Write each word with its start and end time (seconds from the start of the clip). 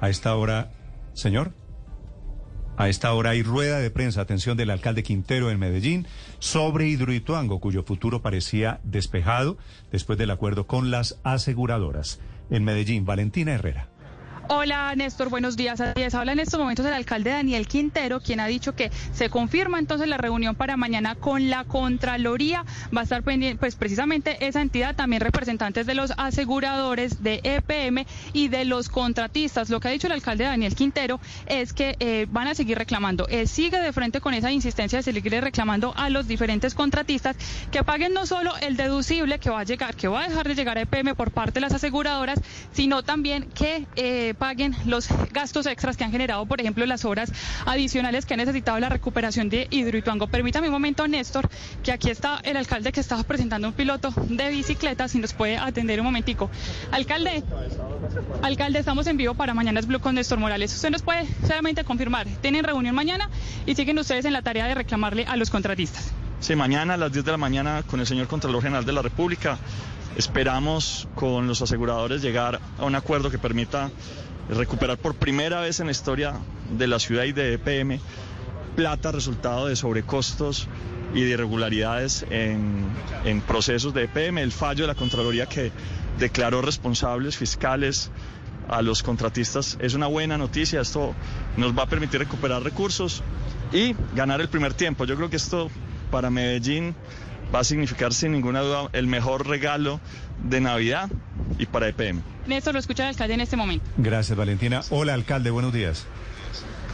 A 0.00 0.08
esta 0.08 0.34
hora, 0.36 0.72
señor. 1.12 1.52
A 2.76 2.88
esta 2.88 3.12
hora 3.14 3.30
hay 3.30 3.42
rueda 3.42 3.78
de 3.78 3.90
prensa, 3.90 4.20
atención, 4.20 4.56
del 4.56 4.70
alcalde 4.70 5.04
Quintero 5.04 5.50
en 5.50 5.60
Medellín 5.60 6.06
sobre 6.40 6.88
Hidroituango, 6.88 7.60
cuyo 7.60 7.84
futuro 7.84 8.20
parecía 8.20 8.80
despejado 8.82 9.58
después 9.92 10.18
del 10.18 10.32
acuerdo 10.32 10.66
con 10.66 10.90
las 10.90 11.20
aseguradoras. 11.22 12.20
En 12.50 12.64
Medellín, 12.64 13.04
Valentina 13.04 13.52
Herrera. 13.52 13.93
Hola 14.48 14.94
Néstor, 14.94 15.30
buenos 15.30 15.56
días. 15.56 15.80
Así 15.80 16.02
es, 16.02 16.14
habla 16.14 16.32
en 16.32 16.38
estos 16.38 16.60
momentos 16.60 16.84
el 16.84 16.92
alcalde 16.92 17.30
Daniel 17.30 17.66
Quintero, 17.66 18.20
quien 18.20 18.40
ha 18.40 18.46
dicho 18.46 18.74
que 18.74 18.90
se 19.14 19.30
confirma 19.30 19.78
entonces 19.78 20.06
la 20.06 20.18
reunión 20.18 20.54
para 20.54 20.76
mañana 20.76 21.14
con 21.14 21.48
la 21.48 21.64
Contraloría. 21.64 22.66
Va 22.94 23.00
a 23.00 23.04
estar 23.04 23.22
pendiente, 23.22 23.58
pues 23.58 23.74
precisamente 23.74 24.46
esa 24.46 24.60
entidad, 24.60 24.94
también 24.96 25.22
representantes 25.22 25.86
de 25.86 25.94
los 25.94 26.12
aseguradores 26.18 27.22
de 27.22 27.40
EPM 27.42 28.04
y 28.34 28.48
de 28.48 28.66
los 28.66 28.90
contratistas. 28.90 29.70
Lo 29.70 29.80
que 29.80 29.88
ha 29.88 29.92
dicho 29.92 30.08
el 30.08 30.12
alcalde 30.12 30.44
Daniel 30.44 30.74
Quintero 30.74 31.20
es 31.46 31.72
que 31.72 31.96
eh, 31.98 32.26
van 32.28 32.48
a 32.48 32.54
seguir 32.54 32.76
reclamando. 32.76 33.26
Eh, 33.28 33.46
sigue 33.46 33.80
de 33.80 33.94
frente 33.94 34.20
con 34.20 34.34
esa 34.34 34.52
insistencia 34.52 34.98
de 34.98 35.02
seguir 35.02 35.32
reclamando 35.42 35.94
a 35.96 36.10
los 36.10 36.28
diferentes 36.28 36.74
contratistas 36.74 37.34
que 37.70 37.82
paguen 37.82 38.12
no 38.12 38.26
solo 38.26 38.52
el 38.60 38.76
deducible 38.76 39.38
que 39.38 39.48
va 39.48 39.60
a 39.60 39.64
llegar, 39.64 39.96
que 39.96 40.06
va 40.06 40.24
a 40.24 40.28
dejar 40.28 40.46
de 40.46 40.54
llegar 40.54 40.76
a 40.76 40.82
EPM 40.82 41.14
por 41.14 41.30
parte 41.30 41.54
de 41.54 41.60
las 41.62 41.72
aseguradoras, 41.72 42.38
sino 42.72 43.02
también 43.02 43.48
que 43.54 43.86
eh, 43.96 44.33
paguen 44.34 44.74
los 44.86 45.08
gastos 45.32 45.66
extras 45.66 45.96
que 45.96 46.04
han 46.04 46.10
generado, 46.10 46.46
por 46.46 46.60
ejemplo, 46.60 46.84
las 46.86 47.04
horas 47.04 47.32
adicionales 47.66 48.26
que 48.26 48.34
ha 48.34 48.36
necesitado 48.36 48.78
la 48.78 48.88
recuperación 48.88 49.48
de 49.48 49.68
Hidroituango. 49.70 50.26
Permítame 50.26 50.68
un 50.68 50.72
momento, 50.72 51.06
Néstor, 51.08 51.48
que 51.82 51.92
aquí 51.92 52.10
está 52.10 52.40
el 52.44 52.56
alcalde 52.56 52.92
que 52.92 53.00
estaba 53.00 53.22
presentando 53.22 53.68
un 53.68 53.74
piloto 53.74 54.12
de 54.16 54.50
bicicleta, 54.50 55.08
si 55.08 55.18
nos 55.18 55.32
puede 55.32 55.56
atender 55.56 56.00
un 56.00 56.06
momentico. 56.06 56.50
Alcalde, 56.90 57.42
alcalde, 58.42 58.78
estamos 58.78 59.06
en 59.06 59.16
vivo 59.16 59.34
para 59.34 59.54
Mañana 59.54 59.80
es 59.80 59.86
Blue 59.86 60.00
con 60.00 60.14
Néstor 60.14 60.38
Morales. 60.38 60.74
Usted 60.74 60.90
nos 60.90 61.02
puede 61.02 61.26
solamente 61.46 61.84
confirmar, 61.84 62.26
tienen 62.40 62.64
reunión 62.64 62.94
mañana 62.94 63.30
y 63.66 63.74
siguen 63.74 63.98
ustedes 63.98 64.24
en 64.24 64.32
la 64.32 64.42
tarea 64.42 64.66
de 64.66 64.74
reclamarle 64.74 65.24
a 65.26 65.36
los 65.36 65.50
contratistas. 65.50 66.12
Sí, 66.44 66.54
mañana 66.56 66.92
a 66.92 66.96
las 66.98 67.10
10 67.10 67.24
de 67.24 67.30
la 67.30 67.38
mañana 67.38 67.82
con 67.84 68.00
el 68.00 68.06
señor 68.06 68.26
Contralor 68.26 68.60
General 68.60 68.84
de 68.84 68.92
la 68.92 69.00
República. 69.00 69.56
Esperamos 70.14 71.08
con 71.14 71.46
los 71.46 71.62
aseguradores 71.62 72.20
llegar 72.20 72.60
a 72.78 72.84
un 72.84 72.94
acuerdo 72.94 73.30
que 73.30 73.38
permita 73.38 73.90
recuperar 74.50 74.98
por 74.98 75.14
primera 75.14 75.62
vez 75.62 75.80
en 75.80 75.86
la 75.86 75.92
historia 75.92 76.34
de 76.70 76.86
la 76.86 76.98
ciudad 76.98 77.24
y 77.24 77.32
de 77.32 77.54
EPM 77.54 77.98
plata 78.76 79.10
resultado 79.10 79.68
de 79.68 79.74
sobrecostos 79.74 80.68
y 81.14 81.22
de 81.22 81.30
irregularidades 81.30 82.26
en, 82.28 82.88
en, 83.24 83.40
procesos 83.40 83.94
de 83.94 84.02
EPM, 84.02 84.36
el 84.36 84.52
fallo 84.52 84.82
de 84.82 84.88
la 84.88 84.94
Contraloría 84.94 85.46
que 85.46 85.72
declaró 86.18 86.60
responsables 86.60 87.38
fiscales 87.38 88.10
a 88.68 88.82
los 88.82 89.02
contratistas 89.02 89.78
es 89.80 89.94
una 89.94 90.08
buena 90.08 90.36
noticia, 90.36 90.82
esto 90.82 91.14
nos 91.56 91.72
va 91.72 91.84
a 91.84 91.86
permitir 91.86 92.20
recuperar 92.20 92.62
recursos 92.62 93.22
y 93.72 93.96
ganar 94.14 94.42
el 94.42 94.48
primer 94.50 94.74
tiempo. 94.74 95.06
Yo 95.06 95.16
creo 95.16 95.30
que 95.30 95.36
esto 95.36 95.70
para 96.14 96.30
Medellín 96.30 96.94
va 97.52 97.58
a 97.58 97.64
significar 97.64 98.14
sin 98.14 98.30
ninguna 98.30 98.60
duda 98.60 98.88
el 98.92 99.08
mejor 99.08 99.48
regalo 99.48 100.00
de 100.44 100.60
Navidad 100.60 101.10
y 101.58 101.66
para 101.66 101.88
EPM. 101.88 102.22
Néstor, 102.46 102.74
lo 102.74 102.78
escucha 102.78 103.02
el 103.02 103.08
alcalde 103.08 103.34
en 103.34 103.40
este 103.40 103.56
momento. 103.56 103.84
Gracias, 103.96 104.38
Valentina. 104.38 104.82
Hola, 104.90 105.12
alcalde, 105.12 105.50
buenos 105.50 105.72
días. 105.72 106.06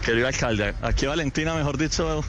Querido 0.03 0.27
alcalde, 0.27 0.72
aquí 0.81 1.05
Valentina, 1.05 1.55
mejor 1.55 1.77
dicho, 1.77 2.25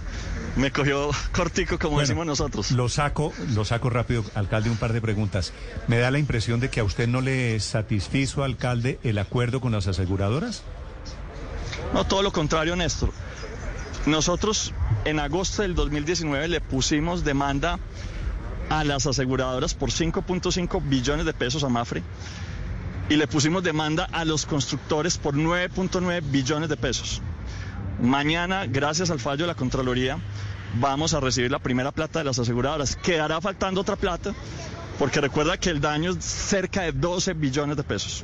me 0.57 0.69
cogió 0.71 1.11
cortico, 1.31 1.79
como 1.79 1.93
bueno, 1.93 2.07
decimos 2.07 2.25
nosotros. 2.25 2.71
Lo 2.71 2.89
saco, 2.89 3.31
lo 3.53 3.63
saco 3.63 3.89
rápido, 3.89 4.25
alcalde, 4.35 4.69
un 4.69 4.75
par 4.75 4.91
de 4.91 4.99
preguntas. 4.99 5.53
¿Me 5.87 5.97
da 5.97 6.11
la 6.11 6.19
impresión 6.19 6.59
de 6.59 6.69
que 6.69 6.81
a 6.81 6.83
usted 6.83 7.07
no 7.07 7.21
le 7.21 7.57
satisfizo, 7.61 8.43
alcalde, 8.43 8.99
el 9.03 9.17
acuerdo 9.17 9.61
con 9.61 9.71
las 9.71 9.87
aseguradoras? 9.87 10.63
No, 11.93 12.03
todo 12.05 12.21
lo 12.21 12.33
contrario, 12.33 12.75
Néstor. 12.75 13.13
Nosotros 14.05 14.73
en 15.05 15.19
agosto 15.19 15.61
del 15.61 15.75
2019 15.75 16.47
le 16.47 16.61
pusimos 16.61 17.23
demanda 17.23 17.79
a 18.69 18.83
las 18.83 19.05
aseguradoras 19.05 19.73
por 19.73 19.89
5.5 19.89 20.81
billones 20.83 21.25
de 21.25 21.33
pesos 21.33 21.63
a 21.63 21.69
Mafre 21.69 22.03
y 23.09 23.15
le 23.15 23.27
pusimos 23.27 23.63
demanda 23.63 24.05
a 24.05 24.23
los 24.23 24.45
constructores 24.45 25.17
por 25.17 25.35
9.9 25.35 26.21
billones 26.31 26.69
de 26.69 26.77
pesos. 26.77 27.21
Mañana, 28.01 28.65
gracias 28.67 29.09
al 29.09 29.19
fallo 29.19 29.43
de 29.43 29.47
la 29.47 29.55
Contraloría, 29.55 30.17
vamos 30.79 31.13
a 31.13 31.19
recibir 31.19 31.51
la 31.51 31.59
primera 31.59 31.91
plata 31.91 32.19
de 32.19 32.25
las 32.25 32.39
aseguradoras. 32.39 32.95
Quedará 32.95 33.41
faltando 33.41 33.81
otra 33.81 33.97
plata 33.97 34.33
porque 34.97 35.19
recuerda 35.19 35.57
que 35.57 35.69
el 35.69 35.81
daño 35.81 36.11
es 36.11 36.23
cerca 36.23 36.83
de 36.83 36.93
12 36.93 37.33
billones 37.33 37.75
de 37.75 37.83
pesos. 37.83 38.23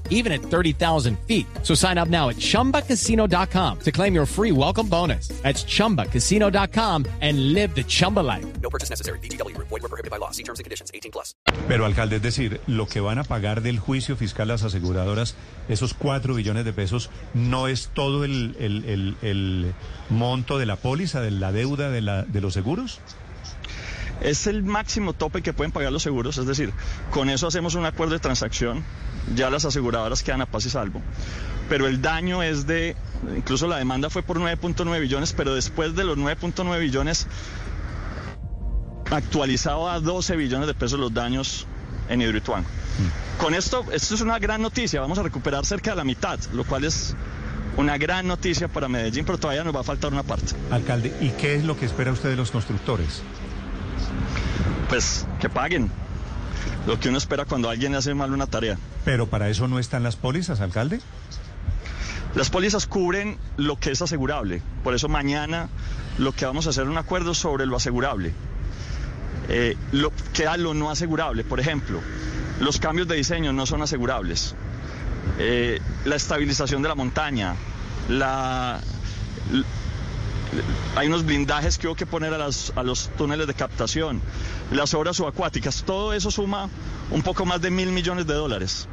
even 0.11 0.31
at 0.31 0.43
30,000 0.43 1.17
feet. 1.27 1.47
So 1.63 1.73
sign 1.73 1.97
up 1.97 2.09
now 2.09 2.29
at 2.29 2.37
chumbacasino.com 2.37 3.79
to 3.79 3.91
claim 3.91 4.13
your 4.13 4.27
free 4.27 4.51
welcome 4.51 4.87
bonus. 4.87 5.29
That's 5.41 5.63
chumbacasino.com 5.63 7.05
and 7.21 7.53
live 7.53 7.73
the 7.73 7.83
Chumba 7.83 8.19
life. 8.19 8.45
No 8.61 8.69
purchase 8.69 8.91
necessary. 8.91 9.17
DTW, 9.19 9.57
void, 9.57 9.71
were 9.71 9.79
prohibited 9.89 10.11
by 10.11 10.17
law. 10.17 10.29
See 10.29 10.43
terms 10.43 10.59
and 10.59 10.65
conditions 10.65 10.91
18 10.93 11.11
plus. 11.11 11.33
Pero, 11.67 11.85
alcalde, 11.85 12.17
es 12.17 12.21
decir, 12.21 12.61
lo 12.67 12.85
que 12.85 13.01
van 13.01 13.17
a 13.17 13.23
pagar 13.23 13.61
del 13.61 13.79
juicio 13.79 14.15
fiscal 14.15 14.47
las 14.47 14.63
aseguradoras, 14.63 15.35
esos 15.69 15.93
4 15.93 16.33
billones 16.35 16.65
de 16.65 16.73
pesos, 16.73 17.09
no 17.33 17.67
es 17.67 17.89
todo 17.93 18.25
el, 18.25 18.55
el, 18.59 18.85
el, 18.85 19.15
el 19.21 19.73
monto 20.09 20.57
de 20.59 20.65
la 20.65 20.75
póliza, 20.75 21.21
de 21.21 21.31
la 21.31 21.51
deuda 21.51 21.89
de, 21.89 22.01
la, 22.01 22.23
de 22.23 22.41
los 22.41 22.53
seguros? 22.53 22.99
Es 24.21 24.45
el 24.45 24.63
máximo 24.63 25.13
tope 25.13 25.41
que 25.41 25.53
pueden 25.53 25.71
pagar 25.71 25.91
los 25.91 26.03
seguros, 26.03 26.37
es 26.37 26.45
decir, 26.45 26.73
con 27.09 27.29
eso 27.29 27.47
hacemos 27.47 27.73
un 27.75 27.85
acuerdo 27.85 28.13
de 28.13 28.19
transacción, 28.19 28.83
ya 29.35 29.49
las 29.49 29.65
aseguradoras 29.65 30.23
quedan 30.23 30.41
a 30.41 30.45
paz 30.45 30.65
y 30.65 30.69
salvo. 30.69 31.01
Pero 31.69 31.87
el 31.87 32.01
daño 32.01 32.43
es 32.43 32.67
de, 32.67 32.95
incluso 33.35 33.67
la 33.67 33.77
demanda 33.77 34.09
fue 34.09 34.23
por 34.23 34.39
9.9 34.39 34.99
billones, 34.99 35.33
pero 35.33 35.55
después 35.55 35.95
de 35.95 36.03
los 36.03 36.17
9.9 36.17 36.79
billones, 36.79 37.27
actualizado 39.09 39.89
a 39.89 39.99
12 39.99 40.35
billones 40.35 40.67
de 40.67 40.73
pesos 40.73 40.99
los 40.99 41.13
daños 41.13 41.65
en 42.09 42.21
Hidroituango. 42.21 42.67
Con 43.39 43.53
esto, 43.53 43.85
esto 43.91 44.15
es 44.15 44.21
una 44.21 44.37
gran 44.37 44.61
noticia, 44.61 45.01
vamos 45.01 45.17
a 45.17 45.23
recuperar 45.23 45.65
cerca 45.65 45.91
de 45.91 45.97
la 45.97 46.03
mitad, 46.03 46.39
lo 46.53 46.63
cual 46.63 46.83
es 46.83 47.15
una 47.77 47.97
gran 47.97 48.27
noticia 48.27 48.67
para 48.67 48.87
Medellín, 48.87 49.25
pero 49.25 49.37
todavía 49.37 49.63
nos 49.63 49.75
va 49.75 49.79
a 49.79 49.83
faltar 49.83 50.11
una 50.11 50.23
parte. 50.23 50.53
Alcalde, 50.69 51.15
¿y 51.21 51.29
qué 51.29 51.55
es 51.55 51.63
lo 51.63 51.77
que 51.77 51.85
espera 51.85 52.11
usted 52.11 52.29
de 52.29 52.35
los 52.35 52.51
constructores? 52.51 53.21
Pues 54.89 55.25
que 55.39 55.49
paguen 55.49 55.89
lo 56.87 56.99
que 56.99 57.09
uno 57.09 57.17
espera 57.17 57.45
cuando 57.45 57.69
alguien 57.69 57.95
hace 57.95 58.13
mal 58.13 58.33
una 58.33 58.47
tarea. 58.47 58.77
Pero 59.05 59.27
para 59.27 59.49
eso 59.49 59.67
no 59.67 59.79
están 59.79 60.03
las 60.03 60.15
pólizas, 60.15 60.61
alcalde. 60.61 60.99
Las 62.35 62.49
pólizas 62.49 62.87
cubren 62.87 63.37
lo 63.57 63.77
que 63.77 63.91
es 63.91 64.01
asegurable. 64.01 64.61
Por 64.83 64.95
eso 64.95 65.09
mañana 65.09 65.69
lo 66.17 66.31
que 66.31 66.45
vamos 66.45 66.67
a 66.67 66.69
hacer 66.69 66.83
es 66.83 66.89
un 66.89 66.97
acuerdo 66.97 67.33
sobre 67.33 67.65
lo 67.65 67.75
asegurable. 67.75 68.33
Eh, 69.49 69.75
lo, 69.91 70.11
queda 70.33 70.55
lo 70.57 70.73
no 70.73 70.89
asegurable. 70.89 71.43
Por 71.43 71.59
ejemplo, 71.59 71.99
los 72.59 72.79
cambios 72.79 73.07
de 73.07 73.15
diseño 73.15 73.51
no 73.51 73.65
son 73.65 73.81
asegurables. 73.81 74.55
Eh, 75.39 75.79
la 76.05 76.15
estabilización 76.15 76.81
de 76.81 76.89
la 76.89 76.95
montaña, 76.95 77.55
la, 78.07 78.79
hay 80.95 81.07
unos 81.07 81.25
blindajes 81.25 81.77
que 81.77 81.87
hubo 81.87 81.95
que 81.95 82.05
poner 82.05 82.33
a, 82.33 82.37
las, 82.37 82.73
a, 82.75 82.83
los 82.83 83.09
túneles 83.17 83.47
de 83.47 83.53
captación, 83.53 84.21
las 84.71 84.93
obras 84.93 85.17
subacuáticas, 85.17 85.83
todo 85.83 86.13
eso 86.13 86.31
suma 86.31 86.69
un 87.09 87.21
poco 87.21 87.45
más 87.45 87.61
de 87.61 87.71
mil 87.71 87.89
millones 87.89 88.27
de 88.27 88.33
dólares 88.33 88.87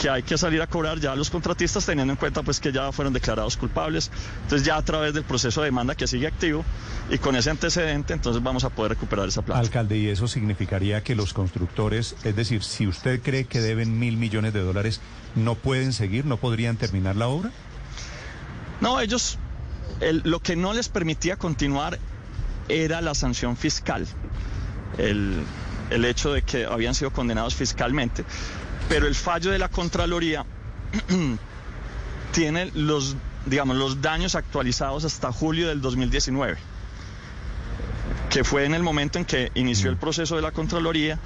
que 0.00 0.08
hay 0.08 0.22
que 0.22 0.38
salir 0.38 0.62
a 0.62 0.66
cobrar 0.66 0.98
ya 0.98 1.12
a 1.12 1.16
los 1.16 1.28
contratistas 1.28 1.84
teniendo 1.84 2.12
en 2.12 2.16
cuenta 2.16 2.42
pues 2.42 2.58
que 2.58 2.72
ya 2.72 2.90
fueron 2.90 3.12
declarados 3.12 3.58
culpables. 3.58 4.10
Entonces 4.44 4.66
ya 4.66 4.76
a 4.76 4.82
través 4.82 5.12
del 5.12 5.24
proceso 5.24 5.60
de 5.60 5.66
demanda 5.66 5.94
que 5.94 6.06
sigue 6.06 6.26
activo 6.26 6.64
y 7.10 7.18
con 7.18 7.36
ese 7.36 7.50
antecedente 7.50 8.14
entonces 8.14 8.42
vamos 8.42 8.64
a 8.64 8.70
poder 8.70 8.92
recuperar 8.92 9.28
esa 9.28 9.42
plata. 9.42 9.60
Alcalde, 9.60 9.98
¿y 9.98 10.08
eso 10.08 10.26
significaría 10.26 11.02
que 11.02 11.14
los 11.14 11.34
constructores, 11.34 12.16
es 12.24 12.34
decir, 12.34 12.62
si 12.62 12.86
usted 12.86 13.20
cree 13.22 13.44
que 13.44 13.60
deben 13.60 13.98
mil 13.98 14.16
millones 14.16 14.54
de 14.54 14.60
dólares, 14.60 15.02
no 15.34 15.54
pueden 15.54 15.92
seguir, 15.92 16.24
no 16.24 16.38
podrían 16.38 16.76
terminar 16.76 17.16
la 17.16 17.28
obra? 17.28 17.50
No, 18.80 19.00
ellos, 19.00 19.38
el- 20.00 20.22
lo 20.24 20.40
que 20.40 20.56
no 20.56 20.72
les 20.72 20.88
permitía 20.88 21.36
continuar 21.36 21.98
era 22.68 23.00
la 23.00 23.14
sanción 23.14 23.56
fiscal, 23.56 24.06
el, 24.98 25.42
el 25.90 26.04
hecho 26.04 26.32
de 26.32 26.42
que 26.42 26.64
habían 26.66 26.94
sido 26.94 27.10
condenados 27.12 27.54
fiscalmente, 27.54 28.24
pero 28.88 29.06
el 29.06 29.14
fallo 29.14 29.50
de 29.50 29.58
la 29.58 29.68
Contraloría 29.68 30.44
tiene 32.32 32.70
los, 32.74 33.16
digamos, 33.46 33.76
los 33.76 34.00
daños 34.00 34.34
actualizados 34.34 35.04
hasta 35.04 35.32
julio 35.32 35.68
del 35.68 35.80
2019, 35.80 36.56
que 38.30 38.44
fue 38.44 38.64
en 38.64 38.74
el 38.74 38.82
momento 38.82 39.18
en 39.18 39.24
que 39.24 39.50
inició 39.54 39.90
el 39.90 39.96
proceso 39.96 40.36
de 40.36 40.42
la 40.42 40.52
Contraloría. 40.52 41.18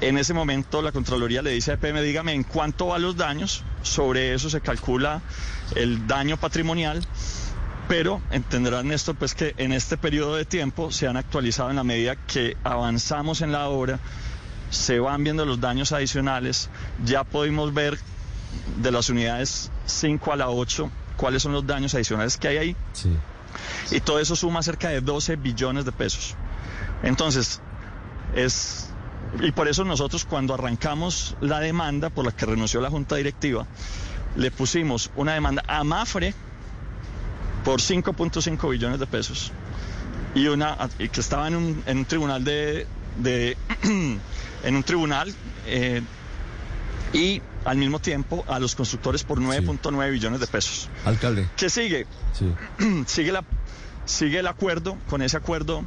En 0.00 0.18
ese 0.18 0.34
momento 0.34 0.82
la 0.82 0.92
Contraloría 0.92 1.40
le 1.40 1.50
dice 1.52 1.70
a 1.70 1.74
EPM, 1.74 2.02
dígame 2.02 2.32
en 2.34 2.42
cuánto 2.42 2.88
van 2.88 3.00
los 3.02 3.16
daños, 3.16 3.64
sobre 3.82 4.34
eso 4.34 4.50
se 4.50 4.60
calcula 4.60 5.22
el 5.74 6.06
daño 6.06 6.36
patrimonial, 6.36 7.02
pero 7.88 8.20
entenderán 8.30 8.88
Néstor 8.88 9.16
pues 9.16 9.34
que 9.34 9.54
en 9.58 9.72
este 9.72 9.96
periodo 9.96 10.36
de 10.36 10.44
tiempo 10.44 10.90
se 10.90 11.06
han 11.06 11.16
actualizado 11.16 11.70
en 11.70 11.76
la 11.76 11.84
medida 11.84 12.16
que 12.16 12.56
avanzamos 12.64 13.40
en 13.42 13.52
la 13.52 13.68
obra, 13.68 13.98
se 14.70 14.98
van 14.98 15.22
viendo 15.22 15.44
los 15.44 15.60
daños 15.60 15.92
adicionales, 15.92 16.68
ya 17.04 17.22
pudimos 17.24 17.72
ver 17.72 17.98
de 18.82 18.90
las 18.90 19.08
unidades 19.10 19.70
5 19.86 20.32
a 20.32 20.36
la 20.36 20.48
8 20.48 20.90
cuáles 21.16 21.42
son 21.42 21.52
los 21.52 21.66
daños 21.66 21.94
adicionales 21.94 22.36
que 22.36 22.48
hay 22.48 22.56
ahí 22.58 22.76
Sí. 22.92 23.10
y 23.90 24.00
todo 24.00 24.18
eso 24.18 24.34
suma 24.36 24.62
cerca 24.62 24.88
de 24.88 25.00
12 25.00 25.36
billones 25.36 25.84
de 25.84 25.92
pesos. 25.92 26.34
Entonces, 27.02 27.60
es... 28.34 28.90
Y 29.40 29.52
por 29.52 29.68
eso 29.68 29.84
nosotros 29.84 30.24
cuando 30.24 30.54
arrancamos 30.54 31.36
la 31.40 31.60
demanda 31.60 32.10
por 32.10 32.24
la 32.24 32.32
que 32.32 32.46
renunció 32.46 32.80
la 32.80 32.90
Junta 32.90 33.16
Directiva, 33.16 33.66
le 34.36 34.50
pusimos 34.50 35.10
una 35.16 35.34
demanda 35.34 35.62
a 35.66 35.84
Mafre 35.84 36.34
por 37.66 37.80
5.5 37.80 38.70
billones 38.70 39.00
de 39.00 39.08
pesos 39.08 39.50
y 40.36 40.46
una 40.46 40.88
y 41.00 41.08
que 41.08 41.20
estaba 41.20 41.48
en 41.48 41.56
un, 41.56 41.82
en 41.86 41.98
un 41.98 42.04
tribunal 42.04 42.44
de, 42.44 42.86
de 43.16 43.56
en 44.62 44.76
un 44.76 44.82
tribunal 44.84 45.34
eh, 45.66 46.00
y 47.12 47.42
al 47.64 47.76
mismo 47.76 47.98
tiempo 47.98 48.44
a 48.46 48.60
los 48.60 48.76
constructores 48.76 49.24
por 49.24 49.40
9.9 49.40 50.12
billones 50.12 50.38
de 50.38 50.46
pesos. 50.46 50.88
Alcalde. 51.04 51.48
¿Qué 51.56 51.68
sigue? 51.68 52.06
Sí. 52.34 52.54
sigue, 53.06 53.32
la, 53.32 53.42
sigue 54.04 54.38
el 54.38 54.46
acuerdo, 54.46 54.96
con 55.08 55.20
ese 55.20 55.36
acuerdo, 55.36 55.84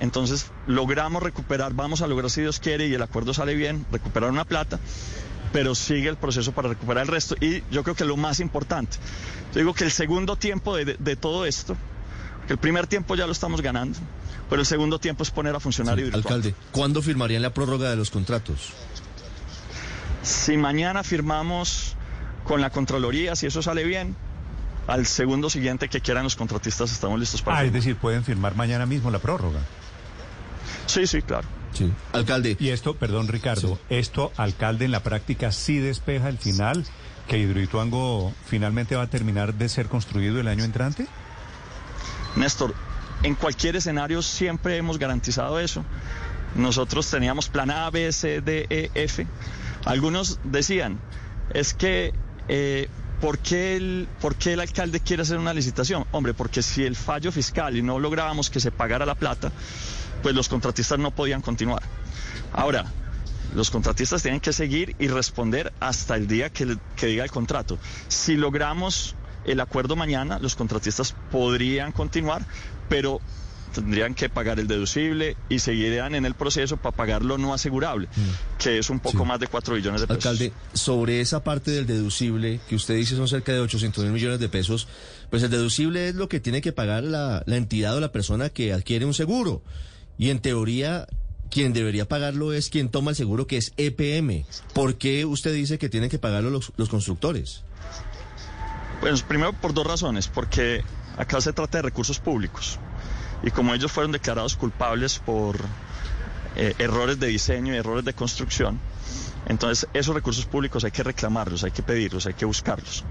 entonces 0.00 0.50
logramos 0.66 1.22
recuperar, 1.22 1.72
vamos 1.72 2.02
a 2.02 2.08
lograr 2.08 2.30
si 2.30 2.40
Dios 2.40 2.58
quiere 2.58 2.88
y 2.88 2.94
el 2.94 3.02
acuerdo 3.02 3.32
sale 3.32 3.54
bien, 3.54 3.86
recuperar 3.92 4.30
una 4.30 4.44
plata, 4.44 4.80
pero 5.52 5.74
sigue 5.74 6.08
el 6.08 6.16
proceso 6.16 6.52
para 6.52 6.68
recuperar 6.68 7.04
el 7.04 7.08
resto. 7.10 7.34
Y 7.40 7.62
yo 7.70 7.82
creo 7.82 7.94
que 7.94 8.04
lo 8.04 8.16
más 8.16 8.40
importante, 8.40 8.96
yo 9.52 9.60
digo 9.60 9.74
que 9.74 9.84
el 9.84 9.90
segundo 9.92 10.36
tiempo 10.36 10.76
de, 10.76 10.84
de- 10.84 10.96
de 10.98 11.16
todo 11.16 11.46
esto, 11.46 11.76
que 12.46 12.52
el 12.52 12.58
primer 12.58 12.86
tiempo 12.86 13.14
ya 13.16 13.26
lo 13.26 13.32
estamos 13.32 13.60
ganando, 13.62 13.98
pero 14.48 14.60
el 14.60 14.66
segundo 14.66 14.98
tiempo 14.98 15.22
es 15.22 15.30
poner 15.30 15.54
a 15.56 15.60
funcionar 15.60 15.98
Hidroituango. 15.98 16.28
Alcalde, 16.28 16.54
¿cuándo 16.72 17.02
firmarían 17.02 17.42
la 17.42 17.50
prórroga 17.54 17.90
de 17.90 17.96
los 17.96 18.10
contratos? 18.10 18.72
Si 20.22 20.56
mañana 20.56 21.02
firmamos 21.04 21.94
con 22.44 22.60
la 22.60 22.70
Contraloría, 22.70 23.34
si 23.36 23.46
eso 23.46 23.62
sale 23.62 23.84
bien, 23.84 24.16
al 24.86 25.06
segundo 25.06 25.50
siguiente 25.50 25.88
que 25.88 26.00
quieran 26.00 26.22
los 26.24 26.36
contratistas 26.36 26.92
estamos 26.92 27.18
listos 27.18 27.42
para 27.42 27.58
Ah, 27.58 27.64
es 27.64 27.72
decir, 27.72 27.96
pueden 27.96 28.22
firmar 28.24 28.54
mañana 28.54 28.86
mismo 28.86 29.10
la 29.10 29.18
prórroga. 29.18 29.58
Sí, 30.86 31.06
sí, 31.08 31.22
claro. 31.22 31.48
Sí. 31.76 31.92
Alcalde. 32.12 32.56
Y 32.58 32.70
esto, 32.70 32.96
perdón 32.96 33.28
Ricardo, 33.28 33.78
esto, 33.90 34.32
alcalde, 34.36 34.86
en 34.86 34.92
la 34.92 35.02
práctica 35.02 35.52
sí 35.52 35.78
despeja 35.78 36.28
el 36.28 36.38
final, 36.38 36.84
que 37.28 37.38
Hidroituango 37.38 38.32
finalmente 38.46 38.96
va 38.96 39.02
a 39.02 39.06
terminar 39.08 39.54
de 39.54 39.68
ser 39.68 39.86
construido 39.86 40.40
el 40.40 40.48
año 40.48 40.64
entrante. 40.64 41.06
Néstor, 42.36 42.74
en 43.22 43.34
cualquier 43.34 43.76
escenario 43.76 44.22
siempre 44.22 44.76
hemos 44.76 44.98
garantizado 44.98 45.58
eso. 45.60 45.84
Nosotros 46.54 47.10
teníamos 47.10 47.48
plan 47.48 47.70
A, 47.70 47.90
B, 47.90 48.10
C, 48.12 48.40
D, 48.40 48.66
E, 48.70 48.90
F. 48.94 49.26
Algunos 49.84 50.38
decían, 50.44 50.98
es 51.52 51.74
que, 51.74 52.14
eh, 52.48 52.88
¿por, 53.20 53.38
qué 53.38 53.76
el, 53.76 54.08
¿por 54.20 54.36
qué 54.36 54.54
el 54.54 54.60
alcalde 54.60 55.00
quiere 55.00 55.22
hacer 55.22 55.38
una 55.38 55.52
licitación? 55.52 56.06
Hombre, 56.12 56.32
porque 56.32 56.62
si 56.62 56.84
el 56.84 56.96
fallo 56.96 57.32
fiscal 57.32 57.76
y 57.76 57.82
no 57.82 57.98
lográbamos 57.98 58.48
que 58.48 58.60
se 58.60 58.70
pagara 58.70 59.04
la 59.04 59.14
plata, 59.14 59.52
pues 60.26 60.34
los 60.34 60.48
contratistas 60.48 60.98
no 60.98 61.12
podían 61.12 61.40
continuar. 61.40 61.84
Ahora, 62.52 62.84
los 63.54 63.70
contratistas 63.70 64.22
tienen 64.22 64.40
que 64.40 64.52
seguir 64.52 64.96
y 64.98 65.06
responder 65.06 65.72
hasta 65.78 66.16
el 66.16 66.26
día 66.26 66.50
que, 66.50 66.76
que 66.96 67.06
diga 67.06 67.22
el 67.22 67.30
contrato. 67.30 67.78
Si 68.08 68.34
logramos 68.34 69.14
el 69.44 69.60
acuerdo 69.60 69.94
mañana, 69.94 70.40
los 70.40 70.56
contratistas 70.56 71.14
podrían 71.30 71.92
continuar, 71.92 72.44
pero 72.88 73.20
tendrían 73.72 74.16
que 74.16 74.28
pagar 74.28 74.58
el 74.58 74.66
deducible 74.66 75.36
y 75.48 75.60
seguirían 75.60 76.16
en 76.16 76.26
el 76.26 76.34
proceso 76.34 76.76
para 76.76 76.96
pagar 76.96 77.22
lo 77.24 77.38
no 77.38 77.54
asegurable, 77.54 78.08
que 78.58 78.78
es 78.78 78.90
un 78.90 78.98
poco 78.98 79.18
Sí. 79.20 79.24
más 79.26 79.38
de 79.38 79.46
4 79.46 79.76
billones 79.76 80.00
de 80.00 80.08
pesos. 80.08 80.26
Alcalde, 80.26 80.52
sobre 80.72 81.20
esa 81.20 81.44
parte 81.44 81.70
del 81.70 81.86
deducible, 81.86 82.58
que 82.68 82.74
usted 82.74 82.96
dice 82.96 83.14
son 83.14 83.28
cerca 83.28 83.52
de 83.52 83.60
800 83.60 84.02
mil 84.02 84.12
millones 84.14 84.40
de 84.40 84.48
pesos, 84.48 84.88
pues 85.30 85.44
el 85.44 85.50
deducible 85.50 86.08
es 86.08 86.16
lo 86.16 86.28
que 86.28 86.40
tiene 86.40 86.60
que 86.62 86.72
pagar 86.72 87.04
la, 87.04 87.44
la 87.46 87.56
entidad 87.56 87.96
o 87.96 88.00
la 88.00 88.10
persona 88.10 88.48
que 88.48 88.72
adquiere 88.72 89.04
un 89.04 89.14
seguro. 89.14 89.62
Y 90.18 90.30
en 90.30 90.40
teoría, 90.40 91.06
quien 91.50 91.72
debería 91.72 92.06
pagarlo 92.06 92.52
es 92.52 92.70
quien 92.70 92.88
toma 92.88 93.10
el 93.10 93.16
seguro, 93.16 93.46
que 93.46 93.56
es 93.56 93.72
EPM. 93.76 94.44
¿Por 94.74 94.96
qué 94.96 95.24
usted 95.24 95.52
dice 95.52 95.78
que 95.78 95.88
tienen 95.88 96.10
que 96.10 96.18
pagarlo 96.18 96.50
los, 96.50 96.72
los 96.76 96.88
constructores? 96.88 97.62
Pues 99.00 99.22
primero 99.22 99.52
por 99.52 99.74
dos 99.74 99.86
razones, 99.86 100.28
porque 100.28 100.82
acá 101.16 101.40
se 101.40 101.52
trata 101.52 101.78
de 101.78 101.82
recursos 101.82 102.18
públicos 102.18 102.78
y 103.42 103.50
como 103.50 103.74
ellos 103.74 103.92
fueron 103.92 104.12
declarados 104.12 104.56
culpables 104.56 105.18
por 105.18 105.56
eh, 106.56 106.74
errores 106.78 107.20
de 107.20 107.26
diseño 107.26 107.74
y 107.74 107.76
errores 107.76 108.04
de 108.04 108.14
construcción, 108.14 108.80
entonces 109.46 109.88
esos 109.92 110.14
recursos 110.14 110.46
públicos 110.46 110.84
hay 110.84 110.90
que 110.90 111.02
reclamarlos, 111.02 111.62
hay 111.62 111.70
que 111.70 111.82
pedirlos, 111.82 112.26
hay 112.26 112.34
que 112.34 112.44
buscarlos. 112.44 113.04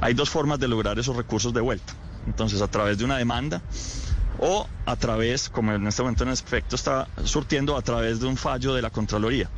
Hay 0.00 0.14
dos 0.14 0.30
formas 0.30 0.58
de 0.58 0.68
lograr 0.68 0.98
esos 0.98 1.14
recursos 1.16 1.52
de 1.52 1.60
vuelta, 1.60 1.92
entonces 2.26 2.62
a 2.62 2.68
través 2.68 2.98
de 2.98 3.04
una 3.04 3.18
demanda 3.18 3.62
o 4.38 4.66
a 4.86 4.96
través, 4.96 5.48
como 5.48 5.72
en 5.72 5.86
este 5.86 6.02
momento 6.02 6.24
en 6.24 6.30
efecto 6.30 6.76
está 6.76 7.08
surtiendo, 7.24 7.76
a 7.76 7.82
través 7.82 8.20
de 8.20 8.26
un 8.26 8.36
fallo 8.36 8.74
de 8.74 8.82
la 8.82 8.90
Contraloría. 8.90 9.50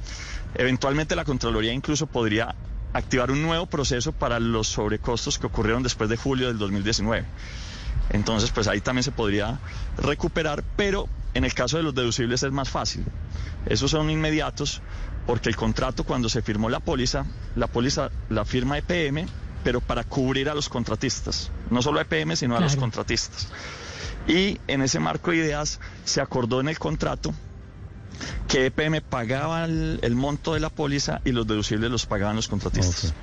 Eventualmente 0.54 1.14
la 1.14 1.24
Contraloría 1.24 1.72
incluso 1.72 2.06
podría 2.06 2.54
activar 2.92 3.30
un 3.30 3.42
nuevo 3.42 3.66
proceso 3.66 4.12
para 4.12 4.40
los 4.40 4.68
sobrecostos 4.68 5.38
que 5.38 5.46
ocurrieron 5.46 5.82
después 5.82 6.10
de 6.10 6.16
julio 6.16 6.48
del 6.48 6.58
2019. 6.58 7.24
Entonces, 8.10 8.50
pues 8.50 8.66
ahí 8.66 8.80
también 8.80 9.04
se 9.04 9.12
podría 9.12 9.60
recuperar, 9.98 10.64
pero 10.76 11.08
en 11.34 11.44
el 11.44 11.54
caso 11.54 11.76
de 11.76 11.84
los 11.84 11.94
deducibles 11.94 12.42
es 12.42 12.50
más 12.50 12.68
fácil. 12.68 13.04
Esos 13.66 13.92
son 13.92 14.10
inmediatos 14.10 14.82
porque 15.26 15.48
el 15.48 15.56
contrato 15.56 16.04
cuando 16.04 16.28
se 16.28 16.42
firmó 16.42 16.68
la 16.70 16.80
póliza, 16.80 17.24
la 17.54 17.68
póliza 17.68 18.10
la 18.28 18.44
firma 18.44 18.78
EPM, 18.78 19.26
pero 19.62 19.80
para 19.80 20.02
cubrir 20.02 20.48
a 20.48 20.54
los 20.54 20.68
contratistas, 20.68 21.52
no 21.70 21.82
solo 21.82 22.00
a 22.00 22.02
EPM, 22.02 22.34
sino 22.34 22.56
a 22.56 22.60
los 22.60 22.76
contratistas. 22.76 23.48
Y 24.26 24.60
en 24.68 24.82
ese 24.82 25.00
marco 25.00 25.30
de 25.30 25.38
ideas 25.38 25.80
se 26.04 26.20
acordó 26.20 26.60
en 26.60 26.68
el 26.68 26.78
contrato 26.78 27.32
que 28.48 28.66
EPM 28.66 29.00
pagaba 29.00 29.64
el, 29.64 29.98
el 30.02 30.14
monto 30.14 30.54
de 30.54 30.60
la 30.60 30.68
póliza 30.70 31.20
y 31.24 31.32
los 31.32 31.46
deducibles 31.46 31.90
los 31.90 32.06
pagaban 32.06 32.36
los 32.36 32.48
contratistas. 32.48 33.14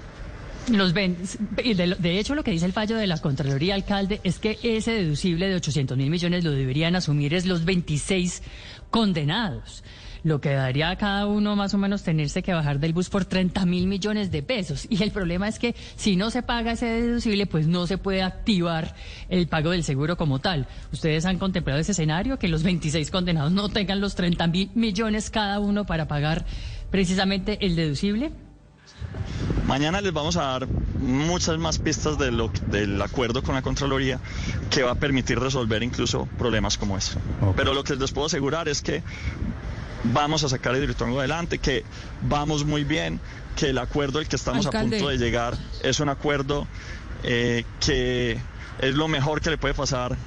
Los 0.72 0.92
ven, 0.92 1.18
de, 1.56 1.96
de 1.98 2.20
hecho, 2.20 2.36
lo 2.36 2.44
que 2.44 2.52
dice 2.52 2.66
el 2.66 2.74
fallo 2.74 2.98
de 2.98 3.08
la 3.08 3.18
Contraloría 3.20 3.74
Alcalde 3.74 4.20
es 4.24 4.38
que 4.38 4.60
ese 4.64 4.92
deducible 4.92 5.48
de 5.48 5.56
800 5.56 5.98
mil 5.98 6.10
millones 6.10 6.44
lo 6.44 6.52
deberían 6.52 6.96
asumir 6.96 7.34
es 7.34 7.46
los 7.46 7.64
26 7.64 8.44
condenados, 8.90 9.86
lo 10.24 10.42
que 10.42 10.50
daría 10.52 10.90
a 10.90 10.98
cada 10.98 11.26
uno 11.26 11.56
más 11.56 11.74
o 11.74 11.78
menos 11.78 12.04
tenerse 12.04 12.44
que 12.44 12.52
bajar 12.52 12.80
del 12.80 12.92
bus 12.92 13.10
por 13.10 13.24
30 13.24 13.66
mil 13.66 13.88
millones 13.88 14.30
de 14.30 14.44
pesos. 14.44 14.88
Y 14.90 15.02
el 15.04 15.12
problema 15.12 15.48
es 15.48 15.58
que 15.58 15.74
si 15.96 16.18
no 16.18 16.32
se 16.32 16.44
paga 16.44 16.74
ese 16.74 16.88
deducible, 16.88 17.46
pues 17.46 17.68
no 17.68 17.88
se 17.88 17.98
puede 17.98 18.22
activar 18.22 18.94
el 19.30 19.48
pago 19.48 19.72
del 19.72 19.86
seguro 19.86 20.18
como 20.18 20.40
tal. 20.40 20.68
¿Ustedes 20.92 21.26
han 21.26 21.38
contemplado 21.38 21.80
ese 21.80 21.94
escenario, 21.94 22.40
que 22.40 22.50
los 22.50 22.64
26 22.64 23.10
condenados 23.10 23.54
no 23.54 23.70
tengan 23.70 24.02
los 24.02 24.16
30 24.16 24.48
mil 24.48 24.72
millones 24.76 25.30
cada 25.30 25.62
uno 25.62 25.86
para 25.86 26.10
pagar 26.10 26.46
precisamente 26.92 27.66
el 27.66 27.78
deducible? 27.78 28.32
Mañana 29.78 30.02
les 30.02 30.12
vamos 30.12 30.38
a 30.38 30.42
dar 30.42 30.68
muchas 30.98 31.60
más 31.60 31.78
pistas 31.78 32.18
de 32.18 32.32
lo, 32.32 32.50
del 32.66 33.00
acuerdo 33.00 33.44
con 33.44 33.54
la 33.54 33.62
Contraloría 33.62 34.20
que 34.72 34.82
va 34.82 34.94
a 34.94 34.96
permitir 34.96 35.38
resolver 35.38 35.84
incluso 35.84 36.28
problemas 36.40 36.80
como 36.80 36.98
ese. 36.98 37.20
Pero 37.56 37.76
lo 37.76 37.84
que 37.84 37.96
les 37.96 38.12
puedo 38.12 38.26
asegurar 38.26 38.68
es 38.68 38.82
que 38.82 39.04
vamos 40.06 40.44
a 40.44 40.50
sacar 40.50 40.74
el 40.74 40.82
Hidroituango 40.82 41.20
adelante, 41.20 41.60
que 41.60 41.84
vamos 42.24 42.66
muy 42.66 42.86
bien, 42.86 43.20
que 43.56 43.70
el 43.70 43.78
acuerdo 43.78 44.18
al 44.18 44.28
que 44.28 44.36
estamos 44.36 44.66
Alcalde. 44.66 44.96
a 44.96 45.00
punto 45.00 45.10
de 45.12 45.20
llegar 45.20 45.56
es 45.84 46.00
un 46.00 46.10
acuerdo 46.10 46.66
eh, 47.22 47.64
que 47.80 48.42
es 48.82 48.96
lo 48.96 49.08
mejor 49.08 49.42
que 49.42 49.52
le 49.52 49.60
puede 49.60 49.76
pasar 49.76 50.18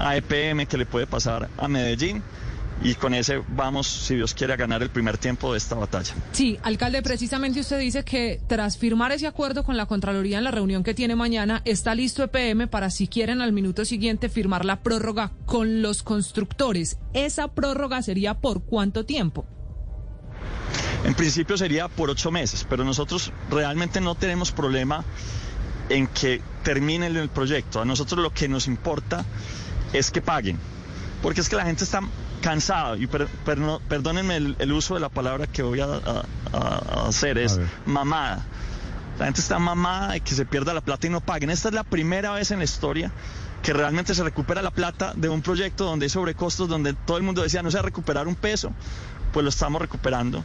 a 0.00 0.16
EPM, 0.16 0.66
que 0.66 0.76
le 0.76 0.86
puede 0.86 1.06
pasar 1.06 1.48
a 1.56 1.68
Medellín. 1.68 2.20
Y 2.82 2.94
con 2.94 3.14
ese 3.14 3.42
vamos, 3.48 3.86
si 3.86 4.16
Dios 4.16 4.34
quiere, 4.34 4.52
a 4.52 4.56
ganar 4.56 4.82
el 4.82 4.90
primer 4.90 5.18
tiempo 5.18 5.52
de 5.52 5.58
esta 5.58 5.74
batalla. 5.74 6.14
Sí, 6.32 6.58
alcalde, 6.62 7.02
precisamente 7.02 7.60
usted 7.60 7.78
dice 7.78 8.04
que 8.04 8.40
tras 8.46 8.76
firmar 8.76 9.12
ese 9.12 9.26
acuerdo 9.26 9.64
con 9.64 9.76
la 9.76 9.86
Contraloría 9.86 10.38
en 10.38 10.44
la 10.44 10.50
reunión 10.50 10.84
que 10.84 10.94
tiene 10.94 11.16
mañana, 11.16 11.62
está 11.64 11.94
listo 11.94 12.22
EPM 12.22 12.68
para, 12.68 12.90
si 12.90 13.08
quieren, 13.08 13.40
al 13.40 13.52
minuto 13.52 13.84
siguiente 13.84 14.28
firmar 14.28 14.64
la 14.64 14.82
prórroga 14.82 15.32
con 15.46 15.82
los 15.82 16.02
constructores. 16.02 16.98
¿Esa 17.12 17.48
prórroga 17.48 18.02
sería 18.02 18.34
por 18.34 18.62
cuánto 18.64 19.06
tiempo? 19.06 19.46
En 21.04 21.14
principio 21.14 21.56
sería 21.56 21.88
por 21.88 22.10
ocho 22.10 22.30
meses, 22.30 22.66
pero 22.68 22.84
nosotros 22.84 23.32
realmente 23.50 24.00
no 24.00 24.16
tenemos 24.16 24.52
problema 24.52 25.04
en 25.88 26.08
que 26.08 26.42
terminen 26.62 27.16
el 27.16 27.28
proyecto. 27.28 27.80
A 27.80 27.84
nosotros 27.84 28.20
lo 28.20 28.30
que 28.32 28.48
nos 28.48 28.66
importa 28.66 29.24
es 29.92 30.10
que 30.10 30.20
paguen, 30.20 30.58
porque 31.22 31.40
es 31.40 31.48
que 31.48 31.56
la 31.56 31.64
gente 31.64 31.84
está 31.84 32.00
cansada, 32.40 32.96
y 32.96 33.06
per- 33.06 33.26
per- 33.26 33.58
no- 33.58 33.80
perdónenme 33.88 34.36
el, 34.36 34.56
el 34.58 34.72
uso 34.72 34.94
de 34.94 35.00
la 35.00 35.08
palabra 35.08 35.46
que 35.46 35.62
voy 35.62 35.80
a, 35.80 35.86
a- 35.86 36.24
a- 36.52 37.02
a 37.04 37.08
hacer, 37.08 37.38
es 37.38 37.58
mamada. 37.86 38.44
La 39.18 39.24
gente 39.26 39.40
está 39.40 39.58
mamada 39.58 40.12
de 40.12 40.20
que 40.20 40.34
se 40.34 40.44
pierda 40.44 40.74
la 40.74 40.82
plata 40.82 41.06
y 41.06 41.10
no 41.10 41.20
paguen. 41.20 41.48
Esta 41.50 41.68
es 41.68 41.74
la 41.74 41.84
primera 41.84 42.32
vez 42.32 42.50
en 42.50 42.58
la 42.58 42.64
historia 42.64 43.10
que 43.62 43.72
realmente 43.72 44.14
se 44.14 44.22
recupera 44.22 44.60
la 44.62 44.70
plata 44.70 45.12
de 45.16 45.28
un 45.28 45.40
proyecto 45.42 45.84
donde 45.84 46.04
hay 46.06 46.10
sobrecostos, 46.10 46.68
donde 46.68 46.92
todo 46.92 47.16
el 47.16 47.22
mundo 47.22 47.42
decía 47.42 47.62
no 47.62 47.70
se 47.70 47.78
va 47.78 47.80
a 47.80 47.84
recuperar 47.86 48.28
un 48.28 48.34
peso, 48.36 48.72
pues 49.32 49.42
lo 49.42 49.48
estamos 49.50 49.80
recuperando. 49.80 50.44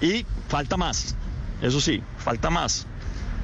Y 0.00 0.24
falta 0.48 0.76
más, 0.76 1.14
eso 1.60 1.80
sí, 1.80 2.02
falta 2.18 2.50
más. 2.50 2.86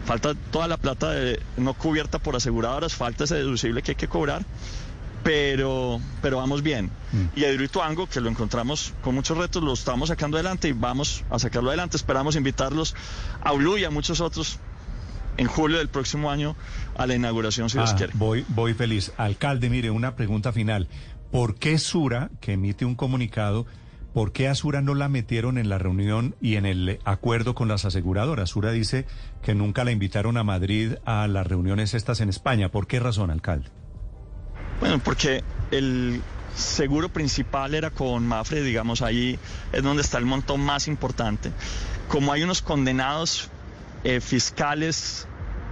Falta 0.07 0.35
toda 0.51 0.67
la 0.69 0.77
plata 0.79 1.11
de- 1.11 1.43
no 1.59 1.75
cubierta 1.75 2.19
por 2.19 2.35
aseguradoras, 2.37 2.95
falta 2.95 3.25
ese 3.25 3.35
deducible 3.35 3.83
que 3.83 3.91
hay 3.93 3.97
que 3.97 4.09
cobrar, 4.09 4.45
pero, 5.23 6.01
pero 6.23 6.39
vamos 6.39 6.63
bien. 6.63 6.91
Y 7.37 7.45
a 7.45 7.53
Hidroituango, 7.53 8.07
que 8.09 8.21
lo 8.21 8.29
encontramos 8.29 8.95
con 9.03 9.15
muchos 9.15 9.37
retos, 9.37 9.63
lo 9.63 9.73
estamos 9.73 10.09
sacando 10.09 10.37
adelante 10.37 10.69
y 10.69 10.73
vamos 10.73 11.25
a 11.31 11.39
sacarlo 11.39 11.71
adelante. 11.71 11.97
Esperamos 11.97 12.37
invitarlos 12.37 12.95
a 13.43 13.53
Ulu 13.53 13.79
y 13.79 13.85
a 13.85 13.91
muchos 13.91 14.21
otros 14.21 14.59
en 15.37 15.47
julio 15.47 15.79
del 15.79 15.89
próximo 15.89 16.31
año 16.31 16.57
a 16.97 17.07
la 17.07 17.15
inauguración, 17.15 17.71
si 17.71 17.79
Dios 17.79 17.93
Ah, 17.93 17.97
quiere. 17.97 18.13
Voy, 18.17 18.45
voy 18.49 18.75
feliz. 18.75 19.13
Alcalde, 19.17 19.71
mire, 19.71 19.91
una 19.91 20.15
pregunta 20.17 20.53
final. 20.53 20.89
¿Por 21.31 21.55
qué 21.57 21.79
Sura, 21.79 22.31
que 22.41 22.53
emite 22.55 22.85
un 22.85 22.95
comunicado, 22.95 23.65
por 24.13 24.33
qué 24.33 24.49
a 24.49 24.55
Sura 24.55 24.81
no 24.83 24.95
la 24.95 25.09
metieron 25.09 25.57
en 25.59 25.69
la 25.69 25.79
reunión 25.79 26.35
y 26.41 26.57
en 26.57 26.67
el 26.67 26.99
acuerdo 27.05 27.55
con 27.55 27.69
las 27.69 27.85
aseguradoras? 27.85 28.51
Sura 28.51 28.73
dice 28.73 29.07
que 29.43 29.55
nunca 29.55 29.85
la 29.85 29.93
invitaron 29.93 30.37
a 30.37 30.45
Madrid 30.45 30.95
a 31.05 31.27
las 31.29 31.47
reuniones 31.47 31.95
estas 31.95 32.21
en 32.21 32.29
España. 32.29 32.71
¿Por 32.71 32.87
qué 32.87 32.99
razón, 33.01 33.31
alcalde? 33.31 33.71
Bueno, 34.81 34.99
porque 34.99 35.45
el 35.71 36.23
seguro 36.57 37.11
principal 37.11 37.75
era 37.75 37.91
con 37.91 38.27
Mafre, 38.27 38.63
digamos, 38.63 39.03
ahí 39.03 39.39
es 39.73 39.83
donde 39.83 40.03
está 40.03 40.17
el 40.17 40.25
montón 40.25 40.63
más 40.63 40.89
importante. 40.89 41.53
Como 42.09 42.33
hay 42.33 42.43
unos 42.43 42.63
condenados 42.63 43.51
eh, 44.05 44.21
fiscales 44.21 45.27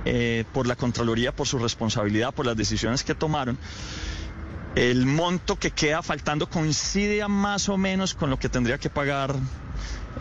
eh, 0.04 0.44
por 0.52 0.66
la 0.66 0.76
Contraloría, 0.76 1.34
por 1.34 1.46
su 1.46 1.58
responsabilidad, 1.58 2.34
por 2.34 2.44
las 2.44 2.56
decisiones 2.56 3.02
que 3.02 3.14
tomaron, 3.14 3.58
el 4.74 5.06
monto 5.06 5.58
que 5.58 5.70
queda 5.70 6.02
faltando 6.02 6.48
coincide 6.48 7.26
más 7.28 7.70
o 7.70 7.78
menos 7.78 8.12
con 8.12 8.28
lo 8.28 8.38
que 8.38 8.50
tendría 8.50 8.76
que 8.76 8.90
pagar 8.90 9.34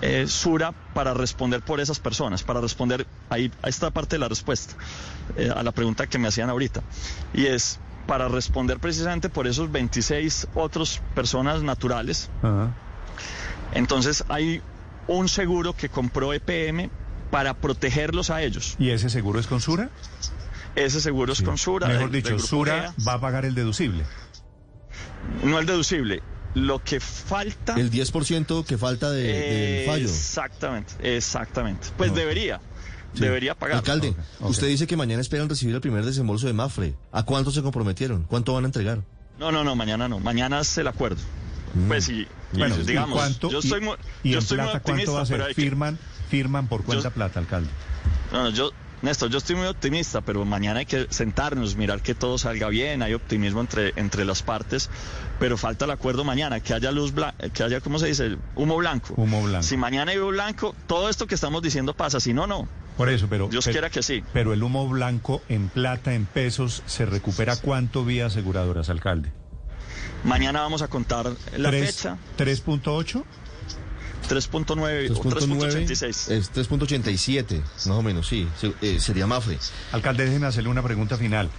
eh, 0.01 0.27
Sura 0.27 0.71
para 0.93 1.13
responder 1.13 1.61
por 1.61 1.81
esas 1.81 1.99
personas, 1.99 2.41
para 2.43 2.61
responder, 2.61 3.05
ahí, 3.29 3.51
ahí 3.61 3.69
está 3.69 3.91
parte 3.91 4.15
de 4.15 4.19
la 4.19 4.29
respuesta 4.29 4.75
a 5.53 5.61
la 5.61 5.73
pregunta 5.73 6.07
que 6.07 6.17
me 6.17 6.29
hacían 6.29 6.49
ahorita. 6.49 6.81
Y 7.33 7.47
es 7.47 7.79
para 8.07 8.27
responder 8.29 8.79
precisamente 8.79 9.29
por 9.29 9.45
esos 9.47 9.71
26 9.71 10.47
otros 10.55 11.01
personas 11.13 11.61
naturales. 11.61 12.29
Entonces 13.73 14.23
hay 14.29 14.61
un 15.07 15.29
seguro 15.29 15.73
que 15.73 15.89
compró 15.89 16.33
EPM 16.33 16.89
para 17.31 17.53
protegerlos 17.55 18.29
a 18.29 18.41
ellos. 18.41 18.75
¿Y 18.79 18.89
ese 18.89 19.09
seguro 19.09 19.39
es 19.39 19.47
con 19.47 19.61
Sura? 19.61 19.89
Ese 20.75 21.01
seguro 21.01 21.33
es 21.33 21.41
con 21.41 21.57
Sura. 21.57 21.87
Mejor 21.87 22.11
dicho, 22.11 22.39
Sura 22.39 22.81
GEA. 22.81 22.93
va 23.07 23.13
a 23.13 23.21
pagar 23.21 23.45
el 23.45 23.55
deducible. 23.55 24.03
No 25.43 25.59
el 25.59 25.65
deducible. 25.65 26.21
Lo 26.53 26.83
que 26.83 26.99
falta. 26.99 27.75
El 27.75 27.91
10% 27.91 28.65
que 28.65 28.77
falta 28.77 29.11
de- 29.11 29.23
del 29.23 29.85
fallo. 29.85 30.05
Exactamente, 30.05 30.93
exactamente. 31.17 31.89
Pues 31.97 32.13
debería. 32.15 32.61
Sí. 33.13 33.21
Debería 33.21 33.55
pagar. 33.55 33.77
Alcalde, 33.77 34.13
usted 34.41 34.67
dice 34.67 34.85
que 34.87 34.95
mañana 34.97 35.21
esperan 35.21 35.49
recibir 35.49 35.73
el 35.75 35.81
primer 35.81 36.05
desembolso 36.05 36.45
de 36.47 36.53
Mafre. 36.53 36.95
¿A 37.11 37.23
cuánto 37.23 37.51
se 37.51 37.61
comprometieron? 37.63 38.23
¿Cuánto 38.23 38.53
van 38.53 38.63
a 38.65 38.67
entregar? 38.67 39.01
No, 39.39 39.51
no, 39.51 39.63
no, 39.63 39.75
mañana 39.75 40.07
no. 40.07 40.19
Mañana 40.19 40.59
es 40.59 40.77
el 40.77 40.87
acuerdo. 40.87 41.21
Pues 41.87 42.09
y, 42.09 42.21
y 42.21 42.27
Bueno, 42.57 42.75
¿y 42.79 42.83
digamos, 42.83 43.17
cuánto- 43.17 43.49
yo 43.49 43.59
y- 43.59 43.63
estoy 43.65 43.81
muy, 43.81 43.95
¿Y 44.23 44.31
yo 44.31 44.39
muy 44.39 44.47
plata 44.47 44.77
optimista, 44.77 44.81
cuánto 44.81 45.13
va 45.13 45.21
a 45.21 45.25
pero 45.25 45.45
ser? 45.45 45.55
que- 45.55 45.61
Firman, 45.61 45.97
firman 46.29 46.67
por 46.67 46.83
cuenta 46.83 47.09
plata, 47.11 47.39
alcalde. 47.39 47.69
No, 48.31 48.43
no, 48.43 48.49
yo, 48.49 48.71
Néstor, 49.01 49.29
yo 49.29 49.37
estoy 49.37 49.55
muy 49.55 49.67
optimista, 49.67 50.21
pero 50.21 50.43
mañana 50.43 50.79
hay 50.79 50.87
que 50.87 51.05
sentarnos, 51.11 51.75
mirar 51.75 52.01
que 52.01 52.15
todo 52.15 52.37
salga 52.39 52.67
bien, 52.69 53.03
hay 53.03 53.13
optimismo 53.13 53.61
entre, 53.61 53.93
entre 53.95 54.25
las 54.25 54.41
partes, 54.41 54.89
pero 55.39 55.55
falta 55.55 55.85
el 55.85 55.91
acuerdo 55.91 56.23
mañana, 56.23 56.59
que 56.61 56.73
haya 56.73 56.91
luz 56.91 57.13
blanca, 57.13 57.49
que 57.49 57.61
haya, 57.63 57.79
¿cómo 57.79 57.99
se 57.99 58.07
dice? 58.07 58.37
Humo 58.55 58.75
blanco. 58.77 59.13
Humo 59.15 59.43
blanco. 59.43 59.61
Si 59.63 59.77
mañana 59.77 60.11
hay 60.13 60.17
humo 60.17 60.29
blanco, 60.29 60.75
todo 60.87 61.09
esto 61.09 61.27
que 61.27 61.35
estamos 61.35 61.61
diciendo 61.61 61.93
pasa, 61.93 62.19
si 62.19 62.33
no, 62.33 62.47
no. 62.47 62.67
Por 62.97 63.09
eso, 63.09 63.27
pero... 63.29 63.47
Dios 63.47 63.63
pero- 63.65 63.73
quiera 63.73 63.89
que 63.89 64.01
sí. 64.03 64.23
Pero 64.33 64.53
el 64.53 64.63
humo 64.63 64.87
blanco 64.89 65.41
en 65.49 65.69
plata, 65.69 66.13
en 66.13 66.25
pesos, 66.25 66.81
¿se 66.87 67.05
recupera 67.05 67.55
cuánto 67.55 68.03
vía 68.03 68.25
aseguradoras, 68.25 68.89
alcalde? 68.89 69.31
Mañana 70.23 70.61
vamos 70.61 70.81
a 70.81 70.87
contar 70.87 71.31
la 71.55 71.69
Tres- 71.69 71.95
fecha, 71.95 72.17
3.8. 72.37 73.23
3.9 74.29 75.11
o 75.11 75.23
3.86. 75.23 76.31
Es 76.31 76.51
3.87, 76.51 77.61
más 77.61 77.87
o 77.87 78.01
menos, 78.01 78.27
sí. 78.27 78.47
Eh, 78.81 78.99
sería 78.99 79.25
Mafre. 79.27 79.57
Alcalde, 79.91 80.25
déjenme 80.25 80.47
hacerle 80.47 80.69
una 80.69 80.83
pregunta 80.83 81.17
final. 81.17 81.49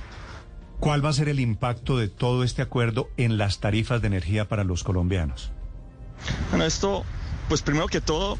¿Cuál 0.81 1.05
va 1.05 1.09
a 1.09 1.13
ser 1.13 1.29
el 1.29 1.41
impacto 1.41 1.97
de 1.99 2.09
todo 2.09 2.45
este 2.45 2.63
acuerdo 2.63 3.09
en 3.17 3.39
las 3.39 3.61
tarifas 3.61 4.01
de 4.03 4.09
energía 4.09 4.49
para 4.49 4.65
los 4.65 4.85
colombianos? 4.85 5.51
Bueno, 6.51 6.65
esto, 6.67 7.05
pues 7.49 7.63
primero 7.63 7.87
que 7.87 8.01
todo, 8.01 8.37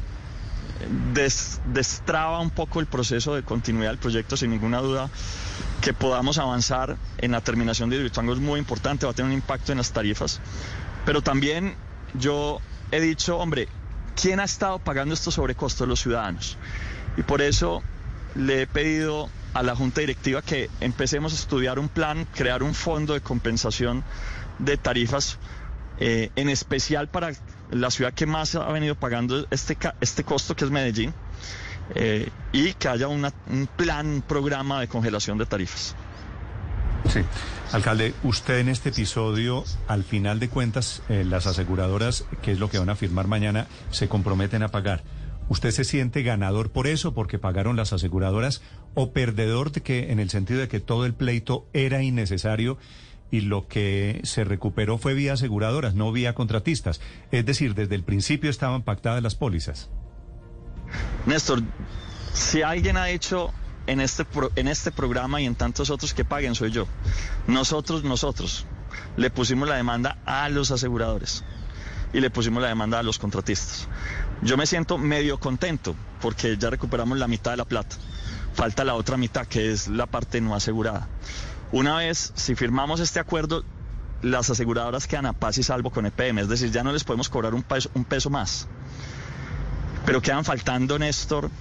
des- 1.13 1.59
destraba 1.65 2.39
un 2.39 2.49
poco 2.49 2.79
el 2.79 2.85
proceso 2.85 3.35
de 3.35 3.43
continuidad 3.43 3.91
del 3.91 3.99
proyecto, 3.99 4.37
sin 4.37 4.51
ninguna 4.51 4.79
duda. 4.79 5.09
Que 5.81 5.93
podamos 5.93 6.37
avanzar 6.37 6.97
en 7.17 7.31
la 7.31 7.41
terminación 7.41 7.89
de 7.89 7.95
Hidroituango 7.97 8.33
es 8.33 8.39
muy 8.39 8.59
importante, 8.59 9.05
va 9.05 9.11
a 9.11 9.15
tener 9.15 9.29
un 9.31 9.35
impacto 9.37 9.71
en 9.71 9.77
las 9.77 9.91
tarifas. 9.91 10.39
Pero 11.05 11.21
también 11.21 11.75
yo 12.13 12.59
he 12.91 12.99
dicho, 12.99 13.37
hombre, 13.37 13.67
¿quién 14.19 14.39
ha 14.39 14.43
estado 14.43 14.79
pagando 14.79 15.13
estos 15.13 15.35
sobrecostos? 15.35 15.87
Los 15.87 16.01
ciudadanos. 16.01 16.57
Y 17.17 17.23
por 17.23 17.41
eso 17.41 17.81
le 18.35 18.63
he 18.63 18.67
pedido 18.67 19.29
a 19.53 19.63
la 19.63 19.75
Junta 19.75 20.01
Directiva 20.01 20.41
que 20.41 20.69
empecemos 20.79 21.33
a 21.33 21.35
estudiar 21.35 21.79
un 21.79 21.89
plan, 21.89 22.27
crear 22.35 22.61
un 22.61 22.75
fondo 22.75 23.13
de 23.13 23.21
compensación 23.21 24.03
de 24.59 24.77
tarifas 24.77 25.37
eh, 25.99 26.29
en 26.35 26.49
especial 26.49 27.07
para 27.07 27.31
la 27.71 27.91
ciudad 27.91 28.13
que 28.13 28.25
más 28.25 28.55
ha 28.55 28.71
venido 28.71 28.95
pagando 28.95 29.45
este, 29.51 29.77
este 30.01 30.23
costo, 30.23 30.55
que 30.55 30.65
es 30.65 30.71
Medellín, 30.71 31.13
eh, 31.95 32.29
y 32.51 32.73
que 32.73 32.87
haya 32.87 33.07
una- 33.07 33.33
un 33.49 33.67
plan, 33.67 34.07
un 34.07 34.21
programa 34.21 34.79
de 34.79 34.87
congelación 34.87 35.37
de 35.37 35.45
tarifas. 35.45 35.95
Sí. 37.11 37.21
Alcalde, 37.71 38.13
usted 38.23 38.59
en 38.59 38.69
este 38.69 38.89
episodio, 38.89 39.63
al 39.87 40.03
final 40.03 40.39
de 40.39 40.49
cuentas, 40.49 41.01
eh, 41.09 41.23
las 41.23 41.47
aseguradoras, 41.47 42.25
que 42.41 42.51
es 42.51 42.59
lo 42.59 42.69
que 42.69 42.77
van 42.79 42.89
a 42.89 42.95
firmar 42.95 43.27
mañana, 43.27 43.67
se 43.91 44.07
comprometen 44.09 44.63
a 44.63 44.67
pagar. 44.69 45.03
¿Usted 45.47 45.71
se 45.71 45.83
siente 45.83 46.21
ganador 46.21 46.71
por 46.71 46.85
eso, 46.85 47.13
porque 47.15 47.39
pagaron 47.39 47.75
las 47.75 47.93
aseguradoras, 47.93 48.61
o 48.93 49.11
perdedor 49.13 49.71
de 49.71 49.81
que, 49.81 50.11
en 50.11 50.19
el 50.19 50.29
sentido 50.29 50.59
de 50.59 50.67
que 50.67 50.79
todo 50.79 51.05
el 51.05 51.13
pleito 51.13 51.67
era 51.73 52.03
innecesario 52.03 52.77
y 53.31 53.41
lo 53.41 53.67
que 53.67 54.21
se 54.23 54.43
recuperó 54.43 54.97
fue 54.97 55.13
vía 55.13 55.33
aseguradoras, 55.33 55.95
no 55.95 56.11
vía 56.11 56.33
contratistas? 56.33 57.01
Es 57.31 57.45
decir, 57.45 57.75
desde 57.75 57.95
el 57.95 58.03
principio 58.03 58.49
estaban 58.49 58.83
pactadas 58.83 59.21
las 59.23 59.35
pólizas. 59.35 59.89
Néstor, 61.25 61.61
si 62.33 62.61
alguien 62.61 62.97
ha 62.97 63.09
hecho 63.09 63.53
en 63.87 64.01
este, 64.01 64.25
en 64.55 64.67
este 64.67 64.91
programa 64.91 65.41
y 65.41 65.45
en 65.45 65.55
tantos 65.55 65.89
otros 65.89 66.13
que 66.13 66.25
paguen, 66.25 66.55
soy 66.55 66.71
yo. 66.71 66.87
Nosotros, 67.47 68.03
nosotros, 68.03 68.65
le 69.17 69.29
pusimos 69.29 69.67
la 69.67 69.75
demanda 69.75 70.17
a 70.25 70.49
los 70.49 70.71
aseguradores 70.71 71.43
y 72.13 72.19
le 72.19 72.29
pusimos 72.29 72.61
la 72.61 72.69
demanda 72.69 72.99
a 72.99 73.03
los 73.03 73.19
contratistas. 73.19 73.87
Yo 74.41 74.57
me 74.57 74.65
siento 74.65 74.97
medio 74.97 75.39
contento 75.39 75.95
porque 76.21 76.57
ya 76.57 76.69
recuperamos 76.69 77.17
la 77.17 77.27
mitad 77.27 77.51
de 77.51 77.57
la 77.57 77.65
plata. 77.65 77.95
Falta 78.53 78.83
la 78.83 78.95
otra 78.95 79.17
mitad, 79.17 79.45
que 79.45 79.71
es 79.71 79.87
la 79.87 80.05
parte 80.05 80.41
no 80.41 80.55
asegurada. 80.55 81.07
Una 81.71 81.97
vez, 81.97 82.31
si 82.35 82.55
firmamos 82.55 82.99
este 82.99 83.19
acuerdo, 83.19 83.63
las 84.23 84.49
aseguradoras 84.49 85.05
quedan 85.05 85.27
a 85.27 85.33
paz 85.33 85.57
y 85.59 85.63
salvo 85.63 85.91
con 85.91 86.05
EPM, 86.05 86.39
es 86.39 86.49
decir, 86.49 86.71
ya 86.71 86.83
no 86.83 86.91
les 86.91 87.03
podemos 87.03 87.29
cobrar 87.29 87.53
un 87.53 87.61
peso, 87.61 87.91
un 87.93 88.05
peso 88.05 88.29
más. 88.31 88.67
Pero 90.05 90.21
quedan 90.21 90.43
faltando, 90.45 90.97
Néstor, 90.97 91.51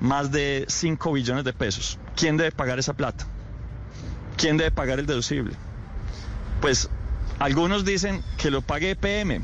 más 0.00 0.32
de 0.32 0.64
5 0.68 1.12
billones 1.12 1.44
de 1.44 1.52
pesos. 1.52 1.98
¿Quién 2.16 2.36
debe 2.36 2.50
pagar 2.50 2.80
esa 2.80 2.94
plata? 2.94 3.24
¿Quién 4.36 4.56
debe 4.56 4.72
pagar 4.72 4.98
el 4.98 5.06
deducible? 5.06 5.54
Pues 6.60 6.88
algunos 7.38 7.84
dicen 7.84 8.22
que 8.38 8.50
lo 8.50 8.62
pague 8.62 8.90
EPM, 8.90 9.42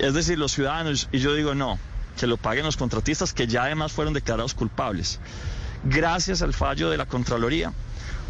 es 0.00 0.14
decir, 0.14 0.36
los 0.36 0.50
ciudadanos, 0.50 1.08
y 1.12 1.20
yo 1.20 1.32
digo 1.34 1.54
no, 1.54 1.78
que 2.18 2.26
lo 2.26 2.38
paguen 2.38 2.64
los 2.64 2.76
contratistas 2.76 3.32
que 3.32 3.46
ya 3.46 3.64
además 3.64 3.92
fueron 3.92 4.14
declarados 4.14 4.54
culpables. 4.54 5.20
Gracias 5.84 6.42
al 6.42 6.52
fallo 6.52 6.90
de 6.90 6.96
la 6.96 7.06
Contraloría 7.06 7.72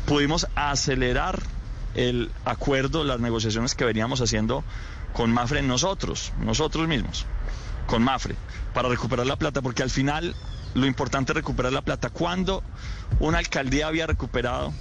pudimos 0.07 0.47
acelerar 0.55 1.43
el 1.95 2.31
acuerdo, 2.45 3.05
las 3.05 3.21
negociaciones 3.21 3.75
que 3.75 3.85
veníamos 3.85 4.21
haciendo 4.21 4.65
con 5.13 5.33
Mafre 5.33 5.63
nosotros, 5.63 6.33
nosotros 6.41 6.87
mismos, 6.89 7.27
con 7.87 8.03
Mafre, 8.03 8.37
para 8.75 8.89
recuperar 8.89 9.27
la 9.27 9.37
plata, 9.37 9.63
porque 9.63 9.83
al 9.83 9.91
final 9.91 10.35
lo 10.75 10.87
importante 10.87 11.33
es 11.33 11.37
recuperar 11.37 11.73
la 11.73 11.83
plata. 11.83 12.11
Cuando 12.11 12.63
una 13.19 13.39
alcaldía 13.39 13.89
había 13.89 14.07
recuperado 14.07 14.73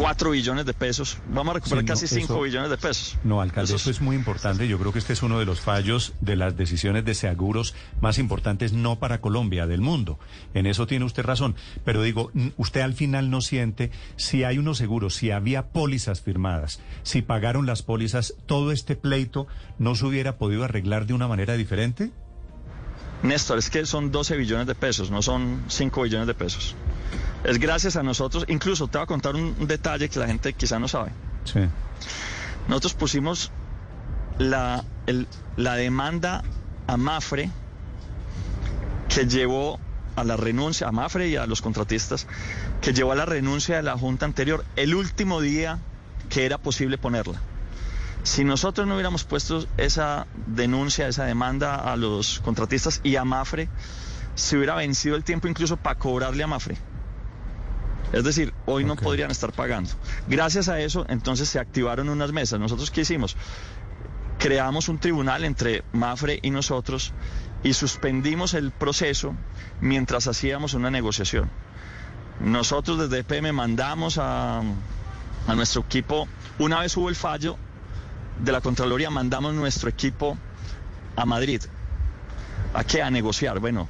4 0.00 0.30
billones 0.30 0.64
de 0.66 0.72
pesos, 0.72 1.18
vamos 1.32 1.50
a 1.52 1.54
recuperar 1.54 1.82
Sí, 1.82 1.86
no, 1.86 1.92
casi 1.94 2.06
5 2.08 2.24
eso- 2.34 2.40
billones 2.42 2.70
de 2.70 2.76
pesos. 2.78 3.18
No, 3.22 3.40
alcalde, 3.40 3.66
Eso 3.66 3.76
eso 3.76 3.90
es- 3.90 3.96
es 3.96 4.02
muy 4.02 4.16
importante. 4.16 4.66
Yo 4.66 4.78
creo 4.78 4.92
que 4.92 4.98
este 4.98 5.12
es 5.12 5.22
uno 5.22 5.38
de 5.38 5.44
los 5.44 5.60
fallos 5.60 6.14
de 6.20 6.36
las 6.36 6.56
decisiones 6.56 7.04
de 7.04 7.14
seguros 7.14 7.74
más 8.00 8.18
importantes, 8.18 8.72
no 8.72 8.98
para 8.98 9.20
Colombia, 9.20 9.66
del 9.66 9.80
mundo. 9.80 10.18
En 10.54 10.66
eso 10.66 10.86
tiene 10.86 11.04
usted 11.04 11.22
razón. 11.24 11.54
Pero 11.84 12.02
digo, 12.02 12.30
usted 12.56 12.80
al 12.80 12.94
final 12.94 13.30
no 13.30 13.40
siente 13.40 13.90
si 14.16 14.44
hay 14.44 14.58
unos 14.58 14.78
seguros, 14.78 15.14
si 15.14 15.30
había 15.30 15.68
pólizas 15.68 16.20
firmadas, 16.22 16.80
si 17.02 17.22
pagaron 17.22 17.66
las 17.66 17.82
pólizas, 17.82 18.34
todo 18.46 18.72
este 18.72 18.96
pleito 18.96 19.46
no 19.78 19.94
se 19.94 20.06
hubiera 20.06 20.38
podido 20.38 20.64
arreglar 20.64 21.06
de 21.06 21.14
una 21.14 21.28
manera 21.28 21.54
diferente. 21.54 22.10
Néstor, 23.22 23.58
es 23.58 23.68
que 23.68 23.84
son 23.84 24.10
12 24.10 24.36
billones 24.36 24.66
de 24.66 24.74
pesos, 24.74 25.10
no 25.10 25.20
son 25.20 25.62
5 25.68 26.02
billones 26.02 26.26
de 26.26 26.32
pesos. 26.34 26.74
Es 27.44 27.58
gracias 27.58 27.96
a 27.96 28.02
nosotros, 28.02 28.44
incluso 28.48 28.86
te 28.88 28.98
voy 28.98 29.04
a 29.04 29.06
contar 29.06 29.34
un, 29.34 29.54
un 29.58 29.66
detalle 29.66 30.08
que 30.08 30.18
la 30.18 30.26
gente 30.26 30.52
quizá 30.52 30.78
no 30.78 30.88
sabe. 30.88 31.10
Sí. 31.44 31.60
Nosotros 32.68 32.94
pusimos 32.94 33.50
la, 34.38 34.84
el- 35.06 35.26
la 35.56 35.74
demanda 35.76 36.42
a 36.86 36.96
Mafre 36.96 37.50
que 39.08 39.26
llevó 39.26 39.80
a 40.16 40.24
la 40.24 40.36
renuncia, 40.36 40.86
a 40.88 40.92
Mafre 40.92 41.28
y 41.28 41.36
a 41.36 41.46
los 41.46 41.62
contratistas, 41.62 42.26
que 42.80 42.92
llevó 42.92 43.12
a 43.12 43.16
la 43.16 43.24
renuncia 43.26 43.76
de 43.76 43.82
la 43.82 43.96
Junta 43.96 44.26
anterior 44.26 44.64
el 44.76 44.94
último 44.94 45.40
día 45.40 45.78
que 46.28 46.44
era 46.46 46.58
posible 46.58 46.98
ponerla. 46.98 47.40
Si 48.22 48.44
nosotros 48.44 48.86
no 48.86 48.94
hubiéramos 48.94 49.24
puesto 49.24 49.66
esa 49.78 50.26
denuncia, 50.46 51.08
esa 51.08 51.24
demanda 51.24 51.76
a 51.76 51.96
los 51.96 52.40
contratistas 52.40 53.00
y 53.02 53.16
a 53.16 53.24
Mafre, 53.24 53.68
se 54.34 54.56
hubiera 54.58 54.74
vencido 54.74 55.16
el 55.16 55.24
tiempo 55.24 55.48
incluso 55.48 55.76
para 55.78 55.98
cobrarle 55.98 56.42
a 56.42 56.46
Mafre. 56.46 56.76
Es 58.12 58.24
decir, 58.24 58.52
hoy 58.66 58.84
no 58.84 58.96
podrían 58.96 59.30
estar 59.30 59.52
pagando. 59.52 59.90
Gracias 60.28 60.68
a 60.68 60.80
eso, 60.80 61.06
entonces 61.08 61.48
se 61.48 61.58
activaron 61.58 62.08
unas 62.08 62.32
mesas. 62.32 62.58
Nosotros 62.58 62.90
qué 62.90 63.02
hicimos? 63.02 63.36
Creamos 64.38 64.88
un 64.88 64.98
tribunal 64.98 65.44
entre 65.44 65.84
Mafre 65.92 66.40
y 66.42 66.50
nosotros 66.50 67.12
y 67.62 67.74
suspendimos 67.74 68.54
el 68.54 68.70
proceso 68.72 69.34
mientras 69.80 70.26
hacíamos 70.26 70.74
una 70.74 70.90
negociación. 70.90 71.50
Nosotros 72.40 72.98
desde 72.98 73.18
EPM 73.18 73.52
mandamos 73.52 74.18
a, 74.18 74.60
a 74.60 75.54
nuestro 75.54 75.82
equipo, 75.82 76.26
una 76.58 76.80
vez 76.80 76.96
hubo 76.96 77.10
el 77.10 77.16
fallo 77.16 77.58
de 78.42 78.50
la 78.50 78.60
Contraloría, 78.60 79.10
mandamos 79.10 79.54
nuestro 79.54 79.90
equipo 79.90 80.38
a 81.16 81.26
Madrid. 81.26 81.62
¿A 82.72 82.82
qué? 82.84 83.02
A 83.02 83.10
negociar. 83.10 83.58
Bueno, 83.58 83.88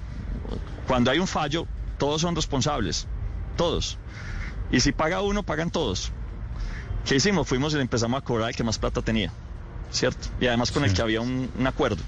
cuando 0.86 1.10
hay 1.10 1.20
un 1.20 1.28
fallo, 1.28 1.66
todos 1.98 2.22
son 2.22 2.34
responsables, 2.34 3.06
todos. 3.61 3.99
Y 4.73 4.81
si 4.81 4.90
paga 4.90 5.21
uno, 5.21 5.43
pagan 5.43 5.71
todos. 5.71 6.12
¿Qué 7.05 7.17
hicimos? 7.17 7.47
Fuimos 7.47 7.75
y 7.75 7.76
le 7.76 7.83
empezamos 7.83 8.23
a 8.23 8.25
cobrar 8.25 8.49
al 8.49 8.57
que 8.57 8.64
más 8.64 8.79
plata 8.79 9.02
tenía, 9.02 9.31
¿cierto? 9.90 10.29
Y 10.40 10.47
además 10.47 10.73
con 10.73 10.83
el 10.83 10.95
que 10.95 11.02
había 11.02 11.21
un, 11.21 11.50
un 11.59 11.67
acuerdo. 11.67 12.02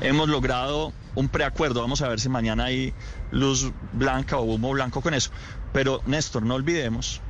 Hemos 0.00 0.30
logrado 0.30 0.94
un 1.16 1.28
preacuerdo, 1.28 1.82
vamos 1.82 2.00
a 2.00 2.08
ver 2.08 2.18
si 2.18 2.30
mañana 2.30 2.64
hay 2.64 2.94
luz 3.30 3.72
blanca 3.92 4.38
o 4.38 4.44
humo 4.44 4.70
blanco 4.70 5.02
con 5.02 5.12
eso. 5.12 5.30
Pero 5.74 6.00
Néstor, 6.06 6.44
no 6.44 6.54
olvidemos 6.54 7.20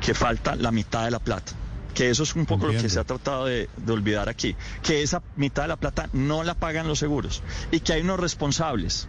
que 0.00 0.14
falta 0.14 0.56
la 0.56 0.70
mitad 0.70 1.04
de 1.04 1.10
la 1.10 1.18
plata. 1.18 1.52
Que 1.94 2.08
eso 2.08 2.22
es 2.22 2.34
un 2.34 2.46
poco 2.46 2.68
lo 2.68 2.72
que 2.72 2.88
se 2.88 2.98
ha 2.98 3.04
tratado 3.04 3.44
de, 3.44 3.68
de 3.76 3.92
olvidar 3.92 4.30
aquí. 4.30 4.56
Que 4.82 5.02
esa 5.02 5.22
mitad 5.36 5.64
de 5.64 5.68
la 5.68 5.76
plata 5.76 6.08
no 6.14 6.42
la 6.42 6.54
pagan 6.54 6.88
los 6.88 7.00
seguros. 7.00 7.42
Y 7.70 7.80
que 7.80 7.92
hay 7.92 8.00
unos 8.00 8.18
responsables 8.18 9.08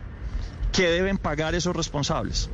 que 0.73 0.89
deben 0.89 1.17
pagar 1.17 1.55
esos 1.55 1.73
responsables. 1.73 2.49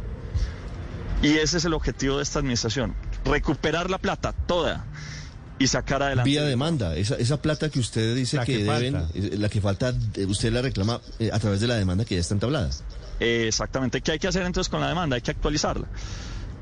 Y 1.22 1.38
ese 1.38 1.58
es 1.58 1.66
el 1.66 1.74
objetivo 1.74 2.18
de 2.18 2.24
esta 2.24 2.40
administración. 2.40 2.94
Recuperar 3.26 3.90
la 3.90 3.98
plata 3.98 4.32
toda 4.34 4.86
y 5.58 5.68
sacar 5.68 6.04
adelante. 6.04 6.30
Vía 6.30 6.44
demanda, 6.44 6.96
esa, 6.96 7.16
esa 7.16 7.42
plata 7.42 7.70
que 7.70 7.80
usted 7.80 8.16
dice 8.16 8.38
La 8.38 8.46
que, 8.46 8.58
que 8.58 8.64
deben, 8.64 8.94
falta. 8.94 9.10
eh, 9.18 9.38
la 9.38 9.50
que 9.50 9.62
falta, 9.62 9.94
eh, 10.16 10.26
usted 10.26 10.52
la 10.52 10.62
reclama 10.62 11.00
eh, 11.20 11.30
a 11.32 11.40
través 11.40 11.62
de 11.62 11.68
la 11.68 11.76
demanda 11.76 12.04
que 12.06 12.16
ya 12.16 12.22
está 12.22 12.34
entablada. 12.34 12.70
Eh, 13.20 13.46
exactamente. 13.48 14.02
¿Qué 14.02 14.12
hay 14.12 14.20
que 14.20 14.28
hacer 14.28 14.46
entonces 14.46 14.70
con 14.70 14.82
la 14.82 14.90
demanda? 14.90 15.16
Hay 15.16 15.22
que 15.22 15.32
actualizarla. 15.32 15.88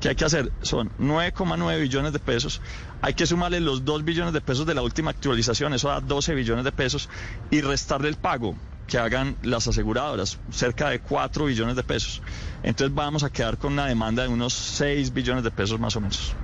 ¿Qué 0.00 0.10
hay 0.10 0.14
que 0.16 0.24
hacer? 0.24 0.52
Son 0.62 0.90
9,9 1.00 1.80
billones 1.80 2.12
de 2.12 2.18
pesos. 2.20 2.60
Hay 3.02 3.14
que 3.14 3.26
sumarle 3.26 3.58
los 3.60 3.84
2 3.84 4.04
billones 4.04 4.32
de 4.32 4.40
pesos 4.40 4.66
de 4.66 4.74
la 4.74 4.82
última 4.82 5.10
actualización, 5.10 5.74
eso 5.74 5.88
da 5.88 6.00
12 6.00 6.34
billones 6.34 6.64
de 6.64 6.72
pesos, 6.72 7.08
y 7.50 7.60
restarle 7.62 8.08
el 8.08 8.16
pago 8.16 8.54
que 8.86 8.98
hagan 8.98 9.36
las 9.42 9.66
aseguradoras, 9.66 10.38
cerca 10.50 10.90
de 10.90 11.00
4 11.00 11.46
billones 11.46 11.76
de 11.76 11.82
pesos. 11.82 12.22
Entonces 12.62 12.94
vamos 12.94 13.22
a 13.24 13.30
quedar 13.30 13.58
con 13.58 13.72
una 13.74 13.86
demanda 13.86 14.22
de 14.22 14.28
unos 14.28 14.52
6 14.54 15.12
billones 15.12 15.42
de 15.44 15.50
pesos 15.50 15.78
más 15.80 15.96
o 15.96 16.00
menos. 16.00 16.34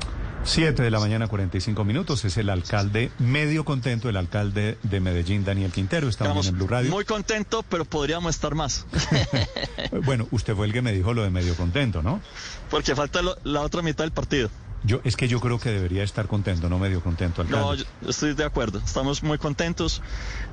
7 0.43 0.83
de 0.83 0.91
la 0.91 0.99
mañana, 1.01 1.29
45 1.29 1.85
minutos. 1.85 2.25
Es 2.25 2.39
el 2.39 2.49
alcalde 2.49 3.13
medio 3.19 3.67
contento, 3.67 4.09
el 4.09 4.17
alcalde 4.17 4.79
de 4.83 4.99
Medellín, 5.01 5.45
Daniel 5.45 5.71
Quintero. 5.71 6.09
Estamos 6.09 6.31
Estamos 6.31 6.47
en 6.49 6.55
Blue 6.57 6.67
Radio. 6.67 6.91
muy 6.91 7.05
contento, 7.05 7.63
pero 7.69 7.85
podríamos 7.85 8.35
estar 8.35 8.55
más, 8.55 8.87
Bueno, 10.05 10.27
usted 10.31 10.55
fue 10.55 10.67
el 10.67 10.73
que 10.73 10.81
me 10.83 10.93
dijo 10.93 11.13
lo 11.13 11.23
de 11.23 11.31
medio 11.31 11.55
contento, 11.57 12.03
¿no? 12.03 12.21
porque 12.71 12.95
falta 12.95 13.21
lo- 13.21 13.37
la 13.45 13.61
otra 13.61 13.83
mitad 13.83 14.05
del 14.05 14.13
partido. 14.13 14.49
Yo 14.83 15.01
es 15.05 15.17
que 15.17 15.29
yo 15.29 15.41
creo 15.41 15.59
que 15.59 15.71
debería 15.71 16.03
estar 16.03 16.27
contento, 16.27 16.69
no 16.69 16.79
medio 16.79 17.03
contento, 17.03 17.43
alcalde. 17.43 17.65
No, 17.65 17.75
yo 17.75 17.85
estoy 18.09 18.35
de 18.35 18.45
acuerdo. 18.45 18.79
Estamos 18.79 19.23
muy 19.23 19.39
contentos. 19.39 20.03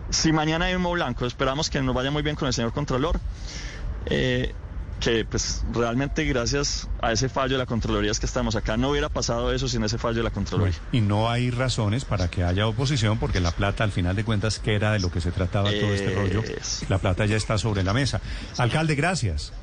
Si 0.10 0.32
mañana 0.32 0.66
hay 0.66 0.76
humo 0.76 0.92
blanco, 0.92 1.26
esperamos 1.26 1.70
que 1.70 1.82
nos 1.82 1.96
vaya 1.96 2.12
muy 2.12 2.24
bien 2.24 2.36
con 2.36 2.48
el 2.48 2.54
señor 2.54 2.74
Contralor. 2.74 3.20
Eh, 4.06 4.54
que 5.00 5.26
pues 5.26 5.64
realmente 5.74 6.26
gracias 6.26 6.88
a 7.02 7.12
ese 7.12 7.30
fallo 7.30 7.54
de 7.54 7.60
la 7.60 7.66
Contraloría 7.66 8.12
es 8.12 8.20
que 8.20 8.26
estamos 8.26 8.56
acá. 8.56 8.78
No 8.78 8.90
hubiera 8.90 9.10
pasado 9.10 9.54
eso 9.54 9.68
sin 9.68 9.84
ese 9.84 9.98
fallo 9.98 10.18
de 10.18 10.24
la 10.24 10.32
Contraloría. 10.32 10.76
Y 10.92 11.02
no 11.02 11.30
hay 11.30 11.52
razones 11.52 12.06
para 12.06 12.30
que 12.30 12.44
haya 12.44 12.68
oposición, 12.68 13.20
porque 13.20 13.40
la 13.40 13.52
plata, 13.52 13.84
al 13.84 13.92
final 13.92 14.16
de 14.16 14.24
cuentas, 14.24 14.60
que 14.60 14.76
era 14.76 14.92
de 14.92 15.00
lo 15.00 15.12
que 15.12 15.22
se 15.22 15.32
trataba 15.32 15.70
todo 15.70 15.94
este 15.94 16.14
rollo, 16.16 16.44
la 16.90 16.98
plata 16.98 17.26
ya 17.26 17.36
está 17.36 17.58
sobre 17.58 17.84
la 17.84 17.94
mesa. 17.94 18.22
Alcalde, 18.58 18.96
gracias. 18.96 19.54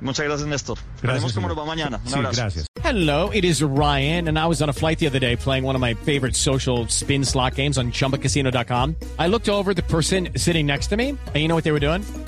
Muchas 0.00 0.24
gracias, 0.26 0.48
Néstor. 0.48 0.78
Gracias, 1.02 1.32
cómo 1.32 1.48
nos 1.48 1.58
va 1.58 1.64
mañana. 1.64 2.00
Un 2.04 2.10
Sí, 2.10 2.14
abrazo. 2.18 2.40
gracias. 2.40 2.66
Hello, 2.82 3.30
it 3.32 3.44
is 3.44 3.62
Ryan, 3.62 4.28
and 4.28 4.38
I 4.38 4.46
was 4.46 4.62
on 4.62 4.68
a 4.68 4.72
flight 4.72 4.98
the 4.98 5.06
other 5.06 5.18
day 5.20 5.36
playing 5.36 5.64
one 5.64 5.74
of 5.76 5.80
my 5.80 5.94
favorite 5.94 6.34
social 6.34 6.86
spin 6.88 7.24
slot 7.24 7.54
games 7.54 7.76
on 7.78 7.92
chumbacasino.com. 7.92 8.96
I 9.18 9.28
looked 9.28 9.48
over 9.48 9.74
the 9.74 9.82
person 9.82 10.30
sitting 10.36 10.66
next 10.66 10.88
to 10.88 10.96
me, 10.96 11.10
and 11.10 11.36
you 11.36 11.46
know 11.48 11.54
what 11.54 11.64
they 11.64 11.72
were 11.72 11.80
doing? 11.80 12.02